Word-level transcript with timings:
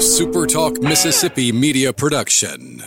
SuperTalk 0.00 0.82
Mississippi 0.82 1.52
media 1.52 1.92
production. 1.92 2.82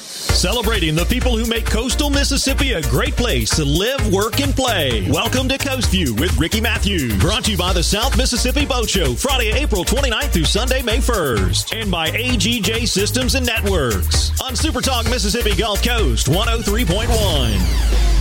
Celebrating 0.00 0.96
the 0.96 1.04
people 1.04 1.36
who 1.36 1.46
make 1.46 1.64
coastal 1.64 2.10
Mississippi 2.10 2.72
a 2.72 2.82
great 2.82 3.14
place 3.14 3.50
to 3.50 3.64
live, 3.64 4.12
work, 4.12 4.40
and 4.40 4.52
play. 4.52 5.08
Welcome 5.08 5.48
to 5.48 5.56
Coast 5.56 5.88
View 5.92 6.12
with 6.16 6.36
Ricky 6.38 6.60
Matthews. 6.60 7.16
Brought 7.20 7.44
to 7.44 7.52
you 7.52 7.56
by 7.56 7.72
the 7.72 7.84
South 7.84 8.16
Mississippi 8.18 8.66
Boat 8.66 8.90
Show, 8.90 9.14
Friday, 9.14 9.52
April 9.52 9.84
29th 9.84 10.32
through 10.32 10.46
Sunday, 10.46 10.82
May 10.82 10.98
1st. 10.98 11.80
And 11.80 11.88
by 11.88 12.10
AGJ 12.10 12.88
Systems 12.88 13.36
and 13.36 13.46
Networks 13.46 14.32
on 14.42 14.54
SuperTalk 14.54 15.08
Mississippi 15.08 15.54
Gulf 15.54 15.84
Coast 15.84 16.26
103.1. 16.26 18.15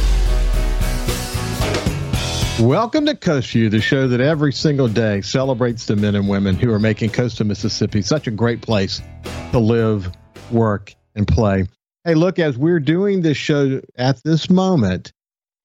Welcome 2.59 3.05
to 3.07 3.15
Coast 3.15 3.51
View, 3.51 3.69
the 3.69 3.81
show 3.81 4.07
that 4.07 4.21
every 4.21 4.53
single 4.53 4.87
day 4.87 5.19
celebrates 5.19 5.87
the 5.87 5.97
men 5.97 6.15
and 6.15 6.29
women 6.29 6.55
who 6.55 6.71
are 6.71 6.79
making 6.79 7.09
coastal 7.09 7.45
Mississippi 7.45 8.01
such 8.01 8.27
a 8.27 8.32
great 8.32 8.61
place 8.61 9.01
to 9.51 9.59
live, 9.59 10.09
work, 10.51 10.96
and 11.15 11.27
play. 11.27 11.68
Hey, 12.05 12.15
look, 12.15 12.39
as 12.39 12.57
we're 12.57 12.79
doing 12.79 13.21
this 13.21 13.36
show 13.36 13.82
at 13.97 14.23
this 14.23 14.49
moment, 14.49 15.11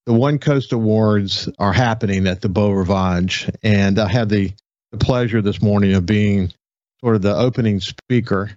the 0.06 0.14
One 0.14 0.40
Coast 0.40 0.72
Awards 0.72 1.48
are 1.60 1.72
happening 1.72 2.26
at 2.26 2.40
the 2.40 2.48
Beau 2.48 2.72
Rivage. 2.72 3.48
And 3.62 3.96
I 4.00 4.08
had 4.08 4.28
the, 4.28 4.52
the 4.90 4.98
pleasure 4.98 5.40
this 5.40 5.62
morning 5.62 5.94
of 5.94 6.04
being 6.04 6.52
sort 6.98 7.14
of 7.14 7.22
the 7.22 7.36
opening 7.36 7.78
speaker. 7.78 8.50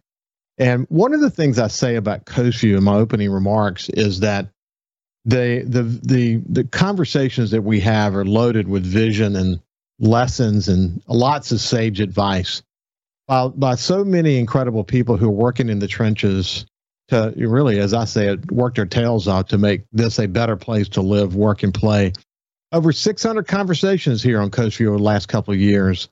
And 0.57 0.87
one 0.89 1.13
of 1.13 1.21
the 1.21 1.29
things 1.29 1.59
I 1.59 1.67
say 1.67 1.97
about 1.97 2.25
Coast 2.25 2.61
View 2.61 2.77
in 2.77 2.83
my 2.83 2.95
opening 2.95 3.29
remarks 3.29 3.89
is 3.89 4.21
that 4.21 4.49
the 5.25 5.63
the 5.65 5.83
the 5.83 6.41
the 6.49 6.63
conversations 6.65 7.51
that 7.51 7.61
we 7.61 7.79
have 7.79 8.15
are 8.15 8.25
loaded 8.25 8.67
with 8.67 8.83
vision 8.83 9.35
and 9.35 9.59
lessons 9.99 10.67
and 10.67 11.01
lots 11.07 11.51
of 11.51 11.61
sage 11.61 11.99
advice 11.99 12.61
by 13.27 13.47
by 13.47 13.75
so 13.75 14.03
many 14.03 14.37
incredible 14.37 14.83
people 14.83 15.17
who 15.17 15.27
are 15.27 15.31
working 15.31 15.69
in 15.69 15.79
the 15.79 15.87
trenches 15.87 16.65
to 17.09 17.33
really, 17.35 17.79
as 17.79 17.93
I 17.93 18.05
say, 18.05 18.27
it, 18.27 18.51
work 18.51 18.75
their 18.75 18.85
tails 18.85 19.27
off 19.27 19.49
to 19.49 19.57
make 19.57 19.83
this 19.91 20.19
a 20.19 20.27
better 20.27 20.55
place 20.55 20.89
to 20.89 21.01
live, 21.01 21.35
work, 21.35 21.63
and 21.63 21.73
play. 21.73 22.13
Over 22.71 22.91
600 22.91 23.47
conversations 23.47 24.23
here 24.23 24.41
on 24.41 24.49
Coast 24.49 24.77
View 24.77 24.89
over 24.89 24.97
the 24.97 25.03
last 25.03 25.27
couple 25.27 25.53
of 25.53 25.59
years. 25.59 26.09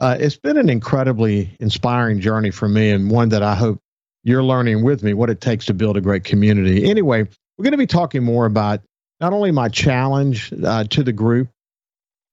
Uh, 0.00 0.16
it's 0.18 0.36
been 0.36 0.56
an 0.56 0.70
incredibly 0.70 1.56
inspiring 1.60 2.20
journey 2.20 2.50
for 2.50 2.68
me, 2.68 2.90
and 2.90 3.10
one 3.10 3.28
that 3.28 3.42
I 3.42 3.54
hope 3.54 3.80
you're 4.24 4.42
learning 4.42 4.82
with 4.82 5.02
me 5.02 5.14
what 5.14 5.30
it 5.30 5.40
takes 5.40 5.66
to 5.66 5.74
build 5.74 5.96
a 5.96 6.00
great 6.00 6.24
community. 6.24 6.88
Anyway, 6.88 7.28
we're 7.60 7.64
going 7.64 7.72
to 7.72 7.76
be 7.76 7.86
talking 7.86 8.24
more 8.24 8.46
about 8.46 8.80
not 9.20 9.34
only 9.34 9.50
my 9.50 9.68
challenge 9.68 10.50
uh, 10.64 10.84
to 10.84 11.02
the 11.02 11.12
group, 11.12 11.50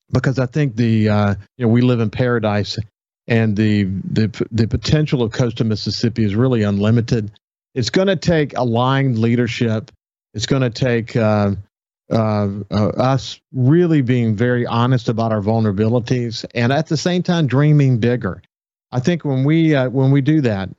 because 0.09 0.39
I 0.39 0.45
think 0.45 0.77
the 0.77 1.09
uh, 1.09 1.35
you 1.57 1.65
know 1.65 1.67
we 1.67 1.81
live 1.81 1.99
in 1.99 2.09
paradise, 2.09 2.79
and 3.27 3.53
the 3.53 3.83
the 3.83 4.47
the 4.51 4.69
potential 4.69 5.21
of 5.23 5.33
coastal 5.33 5.65
Mississippi 5.65 6.23
is 6.23 6.33
really 6.33 6.63
unlimited. 6.63 7.29
It's 7.75 7.89
going 7.89 8.07
to 8.07 8.15
take 8.15 8.57
aligned 8.57 9.19
leadership. 9.19 9.91
It's 10.33 10.45
going 10.45 10.61
to 10.61 10.69
take 10.69 11.13
uh, 11.17 11.55
uh, 12.09 12.49
uh, 12.71 12.87
us 12.87 13.41
really 13.51 14.03
being 14.03 14.37
very 14.37 14.65
honest 14.65 15.09
about 15.09 15.33
our 15.33 15.41
vulnerabilities, 15.41 16.45
and 16.55 16.71
at 16.71 16.87
the 16.87 16.95
same 16.95 17.21
time 17.21 17.47
dreaming 17.47 17.97
bigger. 17.97 18.41
I 18.93 19.01
think 19.01 19.25
when 19.25 19.43
we 19.43 19.75
uh, 19.75 19.89
when 19.89 20.11
we 20.11 20.21
do 20.21 20.39
that, 20.39 20.69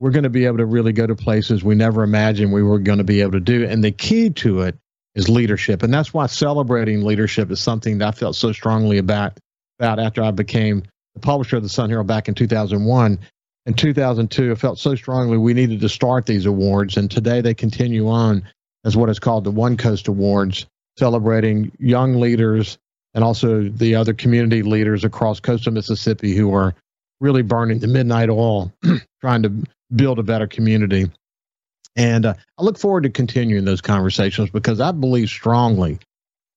we're 0.00 0.10
going 0.10 0.24
to 0.24 0.30
be 0.30 0.46
able 0.46 0.56
to 0.56 0.66
really 0.66 0.92
go 0.92 1.06
to 1.06 1.14
places 1.14 1.62
we 1.62 1.74
never 1.74 2.02
imagined 2.02 2.52
we 2.52 2.62
were 2.62 2.78
going 2.78 2.98
to 2.98 3.04
be 3.04 3.20
able 3.20 3.32
to 3.32 3.40
do. 3.40 3.66
And 3.66 3.84
the 3.84 3.92
key 3.92 4.30
to 4.30 4.62
it 4.62 4.76
is 5.14 5.28
leadership. 5.28 5.82
And 5.82 5.92
that's 5.92 6.12
why 6.14 6.26
celebrating 6.26 7.04
leadership 7.04 7.50
is 7.50 7.60
something 7.60 7.98
that 7.98 8.08
I 8.08 8.12
felt 8.12 8.34
so 8.34 8.52
strongly 8.52 8.98
about, 8.98 9.38
about 9.78 9.98
after 9.98 10.22
I 10.22 10.30
became 10.30 10.84
the 11.14 11.20
publisher 11.20 11.58
of 11.58 11.62
the 11.62 11.68
Sun 11.68 11.90
Herald 11.90 12.06
back 12.06 12.28
in 12.28 12.34
2001. 12.34 13.18
In 13.66 13.74
2002, 13.74 14.52
I 14.52 14.54
felt 14.54 14.78
so 14.78 14.94
strongly 14.94 15.36
we 15.36 15.52
needed 15.52 15.80
to 15.80 15.88
start 15.88 16.24
these 16.24 16.46
awards. 16.46 16.96
And 16.96 17.10
today 17.10 17.42
they 17.42 17.54
continue 17.54 18.08
on 18.08 18.44
as 18.84 18.96
what 18.96 19.10
is 19.10 19.18
called 19.18 19.44
the 19.44 19.50
One 19.50 19.76
Coast 19.76 20.08
Awards, 20.08 20.66
celebrating 20.98 21.72
young 21.78 22.20
leaders 22.20 22.78
and 23.12 23.22
also 23.22 23.68
the 23.68 23.96
other 23.96 24.14
community 24.14 24.62
leaders 24.62 25.04
across 25.04 25.40
coastal 25.40 25.72
Mississippi 25.72 26.34
who 26.34 26.54
are 26.54 26.74
really 27.20 27.42
burning 27.42 27.78
the 27.78 27.86
midnight 27.86 28.30
oil, 28.30 28.72
trying 29.20 29.42
to 29.42 29.52
build 29.94 30.18
a 30.18 30.22
better 30.22 30.46
community. 30.46 31.10
And 31.96 32.26
uh, 32.26 32.34
I 32.58 32.62
look 32.62 32.78
forward 32.78 33.02
to 33.02 33.10
continuing 33.10 33.64
those 33.64 33.80
conversations 33.80 34.50
because 34.50 34.80
I 34.80 34.92
believe 34.92 35.28
strongly 35.28 35.98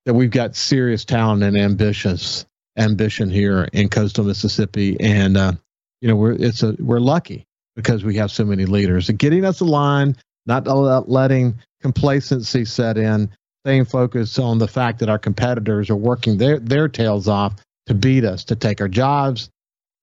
that 0.06 0.14
we've 0.14 0.32
got 0.32 0.56
serious 0.56 1.06
talent 1.06 1.44
and 1.44 1.58
ambitious 1.58 2.46
ambition 2.78 3.30
here 3.30 3.68
in 3.74 3.90
coastal 3.90 4.26
Mississippi, 4.26 4.98
and 5.00 5.38
uh, 5.38 5.54
you 6.02 6.08
know 6.08 6.16
we're 6.16 6.34
it's 6.34 6.64
a 6.64 6.76
we're 6.80 7.00
lucky 7.00 7.46
because 7.76 8.04
we 8.04 8.16
have 8.18 8.32
so 8.32 8.46
many 8.46 8.66
leaders. 8.66 9.10
And 9.10 9.18
getting 9.18 9.46
us 9.46 9.60
aligned, 9.60 10.18
not 10.46 10.68
letting 11.10 11.56
complacency 11.82 12.66
set 12.66 12.98
in, 12.98 13.30
staying 13.66 13.86
focused 13.86 14.40
on 14.40 14.58
the 14.58 14.68
fact 14.68 15.00
that 15.00 15.10
our 15.10 15.20
competitors 15.20 15.90
are 15.90 15.96
working 15.96 16.38
their 16.38 16.60
their 16.60 16.88
tails 16.88 17.28
off 17.28 17.56
to 17.88 17.94
beat 17.94 18.24
us, 18.24 18.46
to 18.46 18.56
take 18.56 18.82
our 18.82 18.88
jobs, 18.88 19.50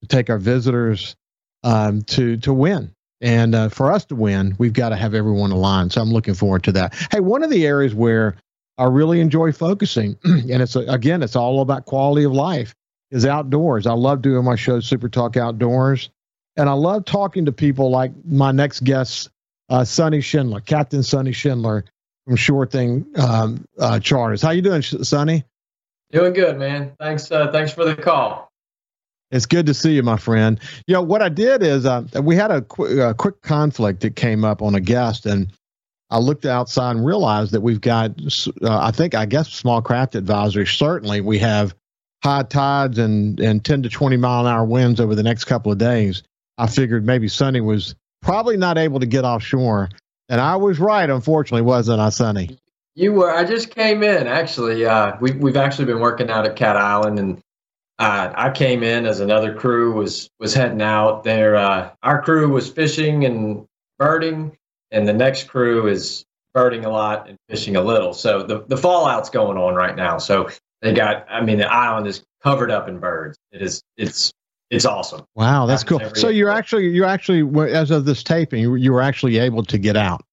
to 0.03 0.09
take 0.09 0.31
our 0.31 0.39
visitors, 0.39 1.17
um, 1.63 2.03
to 2.03 2.37
to 2.39 2.53
win. 2.53 2.93
And 3.21 3.55
uh, 3.55 3.69
for 3.69 3.93
us 3.93 4.07
to 4.07 4.15
win, 4.15 4.55
we've 4.59 4.73
got 4.73 4.91
to 4.91 4.97
have 4.97 5.15
everyone 5.15 5.51
aligned. 5.51 5.93
So 5.93 6.01
I'm 6.01 6.11
looking 6.11 6.35
forward 6.35 6.65
to 6.65 6.73
that. 6.73 6.95
Hey, 7.11 7.21
one 7.21 7.43
of 7.43 7.51
the 7.51 7.67
areas 7.67 7.95
where 7.95 8.37
I 8.79 8.85
really 8.85 9.21
enjoy 9.21 9.53
focusing, 9.53 10.17
and 10.25 10.63
it's 10.63 10.75
again, 10.77 11.23
it's 11.23 11.37
all 11.37 11.61
about 11.61 11.85
quality 11.85 12.25
of 12.25 12.33
life, 12.33 12.75
is 13.11 13.27
outdoors. 13.27 13.87
I 13.87 13.93
love 13.93 14.23
doing 14.23 14.45
my 14.45 14.57
show, 14.57 14.81
Super 14.81 15.09
Talk 15.09 15.37
Outdoors, 15.37 16.09
and 16.57 16.69
I 16.69 16.73
love 16.73 17.05
talking 17.05 17.45
to 17.45 17.53
people 17.53 17.91
like 17.91 18.13
my 18.25 18.53
next 18.53 18.85
guest, 18.85 19.29
uh, 19.69 19.85
Sonny 19.85 20.21
Schindler, 20.21 20.61
Captain 20.61 21.03
Sonny 21.03 21.33
Schindler 21.33 21.85
from 22.27 22.37
Sure 22.37 22.67
Thing 22.67 23.07
um, 23.17 23.65
uh, 23.79 24.01
Charters. 24.01 24.41
How 24.41 24.51
you 24.51 24.63
doing, 24.63 24.83
Sonny? 24.83 25.45
Doing 26.11 26.33
good, 26.33 26.59
man. 26.59 26.93
Thanks. 26.99 27.31
Uh, 27.31 27.53
thanks 27.53 27.73
for 27.73 27.85
the 27.85 27.95
call. 27.95 28.50
It's 29.31 29.47
good 29.47 29.67
to 29.67 29.75
see 29.75 29.93
you, 29.93 30.03
my 30.03 30.17
friend. 30.17 30.59
You 30.87 30.95
know 30.95 31.03
what 31.03 31.23
I 31.23 31.29
did 31.29 31.63
is 31.63 31.87
uh, 31.87 32.03
we 32.23 32.35
had 32.35 32.51
a, 32.51 32.63
qu- 32.63 33.01
a, 33.01 33.15
quick 33.15 33.43
conflict 33.43 34.01
that 34.01 34.17
came 34.17 34.45
up 34.45 34.61
on 34.61 34.75
a 34.75 34.81
guest, 34.81 35.25
and 35.25 35.53
I 36.11 36.19
looked 36.19 36.45
outside 36.47 36.97
and 36.97 37.07
realized 37.07 37.53
that 37.53 37.61
we've 37.61 37.81
got, 37.81 38.11
uh, 38.63 38.79
I 38.79 38.91
think, 38.91 39.15
I 39.15 39.27
guess, 39.27 39.53
small 39.53 39.83
craft 39.83 40.17
advisory. 40.17 40.67
Certainly, 40.67 41.21
we 41.21 41.39
have 41.39 41.75
high 42.25 42.43
tides 42.43 42.99
and 42.99 43.39
and 43.41 43.65
ten 43.65 43.83
to 43.85 43.89
twenty 43.89 44.17
mile 44.17 44.47
an 44.47 44.53
hour 44.53 44.65
winds 44.65 45.01
over 45.01 45.15
the 45.15 45.23
next 45.23 45.45
couple 45.45 45.71
of 45.71 45.79
days. 45.79 46.25
I 46.59 46.67
figured 46.67 47.07
maybe 47.07 47.29
Sonny 47.29 47.61
was 47.61 47.95
probably 48.23 48.57
not 48.57 48.79
able 48.79 48.99
to 49.01 49.07
get 49.07 49.25
offshore, 49.25 49.91
and 50.29 50.41
I 50.41 50.57
was 50.57 50.81
right. 50.81 51.09
Unfortunately, 51.09 51.63
wasn't 51.63 52.01
I, 52.01 52.09
Sonny? 52.09 52.59
You 52.97 53.13
were. 53.13 53.33
I 53.33 53.45
just 53.45 53.73
came 53.73 54.03
in. 54.03 54.27
Actually, 54.27 54.85
uh, 54.85 55.17
we 55.21 55.31
we've 55.33 55.57
actually 55.57 55.85
been 55.85 56.01
working 56.01 56.31
out 56.31 56.47
at 56.47 56.57
Cat 56.57 56.77
Island 56.77 57.21
and 57.21 57.41
uh, 58.01 58.33
I 58.35 58.51
came 58.51 58.83
in 58.83 59.05
as 59.05 59.21
another 59.21 59.55
crew 59.55 59.93
was 59.93 60.31
was 60.41 60.55
heading 60.55 60.81
out 60.81 61.23
there. 61.23 61.55
Uh, 61.55 61.91
our 62.03 62.23
crew 62.23 62.49
was 62.49 62.71
fishing 62.71 63.27
and 63.27 63.67
birding, 63.99 64.57
and 64.91 65.07
the 65.07 65.13
next 65.13 65.49
crew 65.49 65.87
is 65.87 66.25
birding 66.55 66.87
a 66.87 66.89
lot 66.89 67.29
and 67.29 67.37
fishing 67.51 67.77
a 67.77 67.83
little. 67.83 68.15
So 68.15 68.43
the 68.43 68.65
the 68.67 68.79
fallout's 68.79 69.29
going 69.29 69.59
on 69.59 69.75
right 69.75 69.95
now. 69.95 70.17
So 70.17 70.49
they 70.81 70.95
got. 70.95 71.27
I 71.29 71.43
mean, 71.43 71.59
the 71.59 71.71
island 71.71 72.07
is 72.07 72.25
covered 72.43 72.71
up 72.71 72.89
in 72.89 72.99
birds. 73.01 73.37
It 73.53 73.61
is. 73.61 73.83
It's 73.99 74.33
it's 74.71 74.87
awesome. 74.87 75.27
Wow, 75.35 75.67
that's 75.67 75.85
cool. 75.85 76.01
So 76.15 76.31
you're 76.31 76.49
actually 76.49 76.89
you're 76.89 77.07
actually 77.07 77.71
as 77.71 77.91
of 77.91 78.07
this 78.07 78.23
taping, 78.23 78.63
you, 78.63 78.77
you 78.77 78.95
were 78.95 79.03
actually 79.03 79.37
able 79.37 79.63
to 79.65 79.77
get 79.77 79.99
out. 79.99 80.25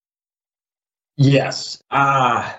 Yes. 1.17 1.81
Uh 1.91 2.53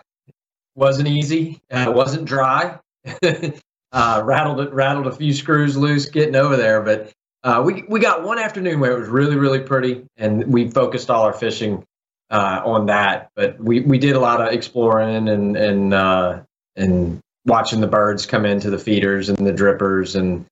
wasn't 0.75 1.09
easy. 1.09 1.61
Uh, 1.71 1.91
wasn't 1.95 2.27
dry. 2.27 2.79
uh, 3.93 4.23
rattled 4.25 4.61
it, 4.61 4.73
rattled 4.73 5.07
a 5.07 5.13
few 5.13 5.33
screws 5.33 5.77
loose 5.77 6.07
getting 6.07 6.37
over 6.37 6.57
there. 6.57 6.83
But 6.83 7.13
uh, 7.43 7.63
we 7.65 7.85
we 7.89 8.01
got 8.01 8.23
one 8.23 8.39
afternoon 8.39 8.81
where 8.81 8.93
it 8.93 8.99
was 8.99 9.09
really 9.09 9.37
really 9.37 9.61
pretty, 9.61 10.05
and 10.17 10.45
we 10.47 10.71
focused 10.71 11.11
all 11.11 11.23
our 11.23 11.33
fishing 11.33 11.85
uh, 12.31 12.63
on 12.65 12.87
that. 12.87 13.31
But 13.35 13.59
we 13.61 13.81
we 13.81 13.99
did 13.99 14.17
a 14.17 14.21
lot 14.21 14.41
of 14.41 14.53
exploring 14.53 15.29
and 15.29 15.57
and 15.57 15.95
uh, 15.95 16.41
and 16.77 17.21
watching 17.47 17.81
the 17.81 17.87
birds 17.87 18.27
come 18.27 18.45
into 18.45 18.71
the 18.71 18.79
feeders 18.79 19.29
and 19.29 19.47
the 19.47 19.53
drippers, 19.53 20.15
and 20.15 20.45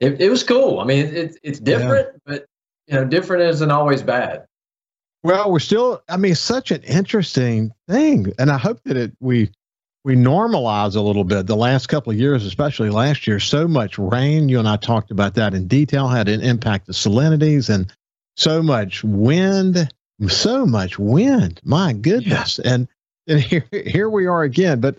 it, 0.00 0.20
it 0.20 0.30
was 0.30 0.42
cool. 0.42 0.80
I 0.80 0.84
mean, 0.84 1.06
it, 1.06 1.36
it's 1.42 1.60
different, 1.60 2.08
yeah. 2.12 2.18
but 2.26 2.46
you 2.86 2.94
know, 2.94 3.04
different 3.04 3.42
isn't 3.44 3.70
always 3.70 4.02
bad. 4.02 4.46
Well, 5.22 5.52
we're 5.52 5.58
still. 5.58 6.02
I 6.08 6.16
mean, 6.16 6.34
such 6.34 6.70
an 6.70 6.82
interesting 6.82 7.72
thing, 7.88 8.32
and 8.38 8.50
I 8.50 8.58
hope 8.58 8.80
that 8.84 8.96
it 8.96 9.12
we 9.20 9.50
we 10.04 10.16
normalize 10.16 10.96
a 10.96 11.00
little 11.00 11.24
bit. 11.24 11.46
The 11.46 11.56
last 11.56 11.88
couple 11.88 12.12
of 12.12 12.18
years, 12.18 12.44
especially 12.44 12.90
last 12.90 13.26
year, 13.26 13.38
so 13.38 13.68
much 13.68 13.98
rain. 13.98 14.48
You 14.48 14.58
and 14.58 14.68
I 14.68 14.76
talked 14.76 15.10
about 15.10 15.34
that 15.34 15.54
in 15.54 15.66
detail, 15.66 16.08
had 16.08 16.28
an 16.28 16.40
impact 16.40 16.86
the 16.86 16.92
salinities 16.92 17.68
and 17.68 17.92
so 18.36 18.62
much 18.62 19.04
wind, 19.04 19.92
so 20.28 20.64
much 20.64 20.98
wind. 20.98 21.60
My 21.64 21.92
goodness. 21.92 22.60
Yeah. 22.64 22.74
And 22.74 22.88
and 23.26 23.40
here 23.40 23.66
here 23.70 24.08
we 24.08 24.26
are 24.26 24.42
again. 24.42 24.80
But 24.80 24.96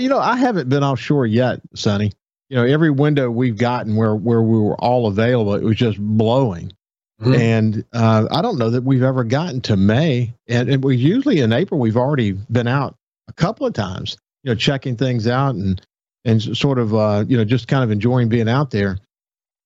you 0.00 0.08
know, 0.08 0.18
I 0.18 0.36
haven't 0.36 0.68
been 0.68 0.84
offshore 0.84 1.26
yet, 1.26 1.60
Sonny. 1.74 2.12
You 2.48 2.56
know, 2.56 2.64
every 2.64 2.90
window 2.90 3.28
we've 3.30 3.58
gotten 3.58 3.96
where 3.96 4.14
where 4.14 4.42
we 4.42 4.58
were 4.60 4.76
all 4.76 5.08
available, 5.08 5.54
it 5.54 5.64
was 5.64 5.76
just 5.76 5.98
blowing. 5.98 6.72
Mm-hmm. 7.20 7.34
And 7.34 7.84
uh, 7.94 8.26
I 8.30 8.42
don't 8.42 8.58
know 8.58 8.70
that 8.70 8.84
we've 8.84 9.02
ever 9.02 9.24
gotten 9.24 9.62
to 9.62 9.76
May, 9.76 10.34
and, 10.46 10.68
and 10.68 10.84
we 10.84 10.96
usually 10.96 11.40
in 11.40 11.52
April 11.52 11.80
we've 11.80 11.96
already 11.96 12.32
been 12.32 12.68
out 12.68 12.94
a 13.28 13.32
couple 13.32 13.66
of 13.66 13.72
times, 13.72 14.18
you 14.46 14.52
know, 14.52 14.56
checking 14.56 14.96
things 14.96 15.26
out 15.26 15.56
and 15.56 15.84
and 16.24 16.40
sort 16.40 16.78
of 16.78 16.94
uh, 16.94 17.24
you 17.26 17.36
know 17.36 17.44
just 17.44 17.66
kind 17.66 17.82
of 17.82 17.90
enjoying 17.90 18.28
being 18.28 18.48
out 18.48 18.70
there. 18.70 18.98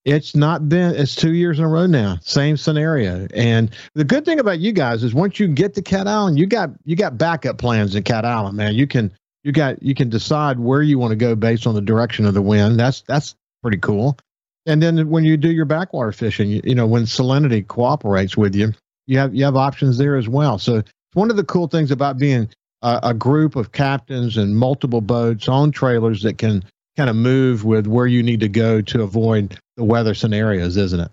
It's 0.07 0.35
not 0.35 0.71
been 0.71 0.95
it's 0.95 1.15
two 1.15 1.35
years 1.35 1.59
in 1.59 1.67
a 1.67 1.69
row 1.69 1.85
now, 1.85 2.19
same 2.23 2.57
scenario. 2.57 3.29
And 3.35 3.71
the 3.95 4.05
good 4.05 4.25
thing 4.25 4.41
about 4.41 4.59
you 4.59 4.73
guys 4.73 5.05
is 5.05 5.13
once 5.13 5.39
you 5.39 5.49
get 5.49 5.75
to 5.75 5.83
Cat 5.83 6.09
Island, 6.09 6.39
you 6.39 6.47
got 6.47 6.71
you 6.87 6.97
got 6.97 7.19
backup 7.19 7.59
plans 7.59 7.95
in 7.95 8.05
Cat 8.05 8.25
Island, 8.25 8.57
man. 8.57 8.75
You 8.75 8.87
can 8.87 9.13
you 9.45 9.53
got 9.53 9.83
you 9.83 9.95
can 9.95 10.09
decide 10.09 10.59
where 10.59 10.81
you 10.81 10.99
want 10.99 11.11
to 11.11 11.17
go 11.17 11.35
based 11.35 11.67
on 11.67 11.75
the 11.75 11.83
direction 11.83 12.25
of 12.25 12.33
the 12.33 12.41
wind. 12.41 12.81
That's 12.81 13.03
that's 13.03 13.35
pretty 13.63 13.79
cool. 13.79 14.17
And 14.65 14.83
then 14.83 15.11
when 15.11 15.25
you 15.25 15.37
do 15.37 15.51
your 15.51 15.67
backwater 15.67 16.13
fishing, 16.13 16.49
you, 16.49 16.63
you 16.65 16.75
know, 16.75 16.87
when 16.87 17.03
salinity 17.03 17.67
cooperates 17.67 18.35
with 18.35 18.55
you, 18.55 18.73
you 19.07 19.19
have 19.19 19.35
you 19.35 19.45
have 19.45 19.57
options 19.57 19.99
there 19.99 20.17
as 20.17 20.27
well. 20.27 20.59
So 20.59 20.77
it's 20.77 20.93
one 21.13 21.31
of 21.31 21.37
the 21.37 21.45
cool 21.45 21.67
things 21.67 21.91
about 21.91 22.17
being 22.17 22.49
a, 22.83 23.01
a 23.05 23.15
group 23.15 23.57
of 23.57 23.73
captains 23.73 24.37
and 24.37 24.57
multiple 24.57 25.01
boats 25.01 25.49
on 25.49 25.71
trailers 25.71 26.23
that 26.23 26.39
can 26.39 26.65
kind 26.97 27.11
of 27.11 27.17
move 27.17 27.65
with 27.65 27.87
where 27.87 28.07
you 28.07 28.23
need 28.23 28.41
to 28.41 28.49
go 28.49 28.81
to 28.81 29.03
avoid 29.03 29.59
the 29.77 29.85
weather 29.85 30.15
scenarios, 30.15 30.77
isn't 30.77 31.01
it? 31.01 31.11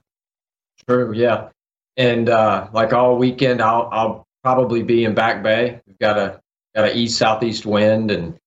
True. 0.88 1.14
Yeah. 1.14 1.50
And 1.96 2.30
uh, 2.30 2.68
like 2.74 2.94
all 2.94 3.18
weekend, 3.18 3.62
I'll 3.62 3.90
I'll 3.92 4.28
probably 4.44 4.84
be 4.84 5.04
in 5.04 5.16
Back 5.16 5.44
Bay. 5.44 5.82
We've 5.88 5.98
got 5.98 6.18
a 6.18 6.40
got 6.76 6.86
a 6.86 6.96
east 6.96 7.18
southeast 7.18 7.66
wind, 7.66 8.12
and 8.12 8.38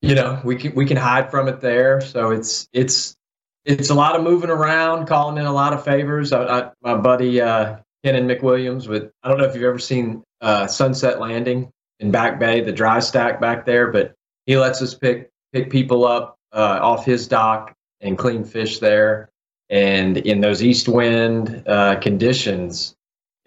you 0.00 0.14
know 0.14 0.40
we 0.44 0.56
can 0.56 0.74
we 0.74 0.86
can 0.86 0.96
hide 0.96 1.30
from 1.30 1.48
it 1.48 1.60
there. 1.60 2.00
So 2.00 2.30
it's 2.30 2.68
it's 2.72 3.16
it's 3.64 3.90
a 3.90 3.94
lot 3.94 4.14
of 4.14 4.22
moving 4.22 4.50
around, 4.50 5.06
calling 5.06 5.38
in 5.38 5.46
a 5.46 5.52
lot 5.52 5.72
of 5.72 5.84
favors. 5.84 6.32
I, 6.32 6.44
I, 6.44 6.70
my 6.82 6.94
buddy 6.94 7.40
uh, 7.40 7.78
Kenan 8.04 8.28
McWilliams 8.28 8.86
with 8.86 9.10
I 9.24 9.28
don't 9.28 9.38
know 9.38 9.44
if 9.44 9.54
you've 9.54 9.64
ever 9.64 9.80
seen 9.80 10.22
uh, 10.40 10.68
Sunset 10.68 11.20
Landing 11.20 11.72
in 12.00 12.10
Back 12.10 12.38
Bay, 12.38 12.60
the 12.60 12.72
dry 12.72 12.98
stack 12.98 13.40
back 13.40 13.66
there, 13.66 13.90
but 13.90 14.14
he 14.46 14.56
lets 14.56 14.82
us 14.82 14.94
pick 14.94 15.30
pick 15.52 15.70
people 15.70 16.04
up 16.04 16.38
uh, 16.52 16.78
off 16.82 17.04
his 17.04 17.26
dock 17.26 17.74
and 18.00 18.18
clean 18.18 18.44
fish 18.44 18.78
there. 18.78 19.30
And 19.68 20.18
in 20.18 20.40
those 20.40 20.62
east 20.62 20.88
wind 20.88 21.64
uh, 21.66 21.96
conditions, 21.96 22.94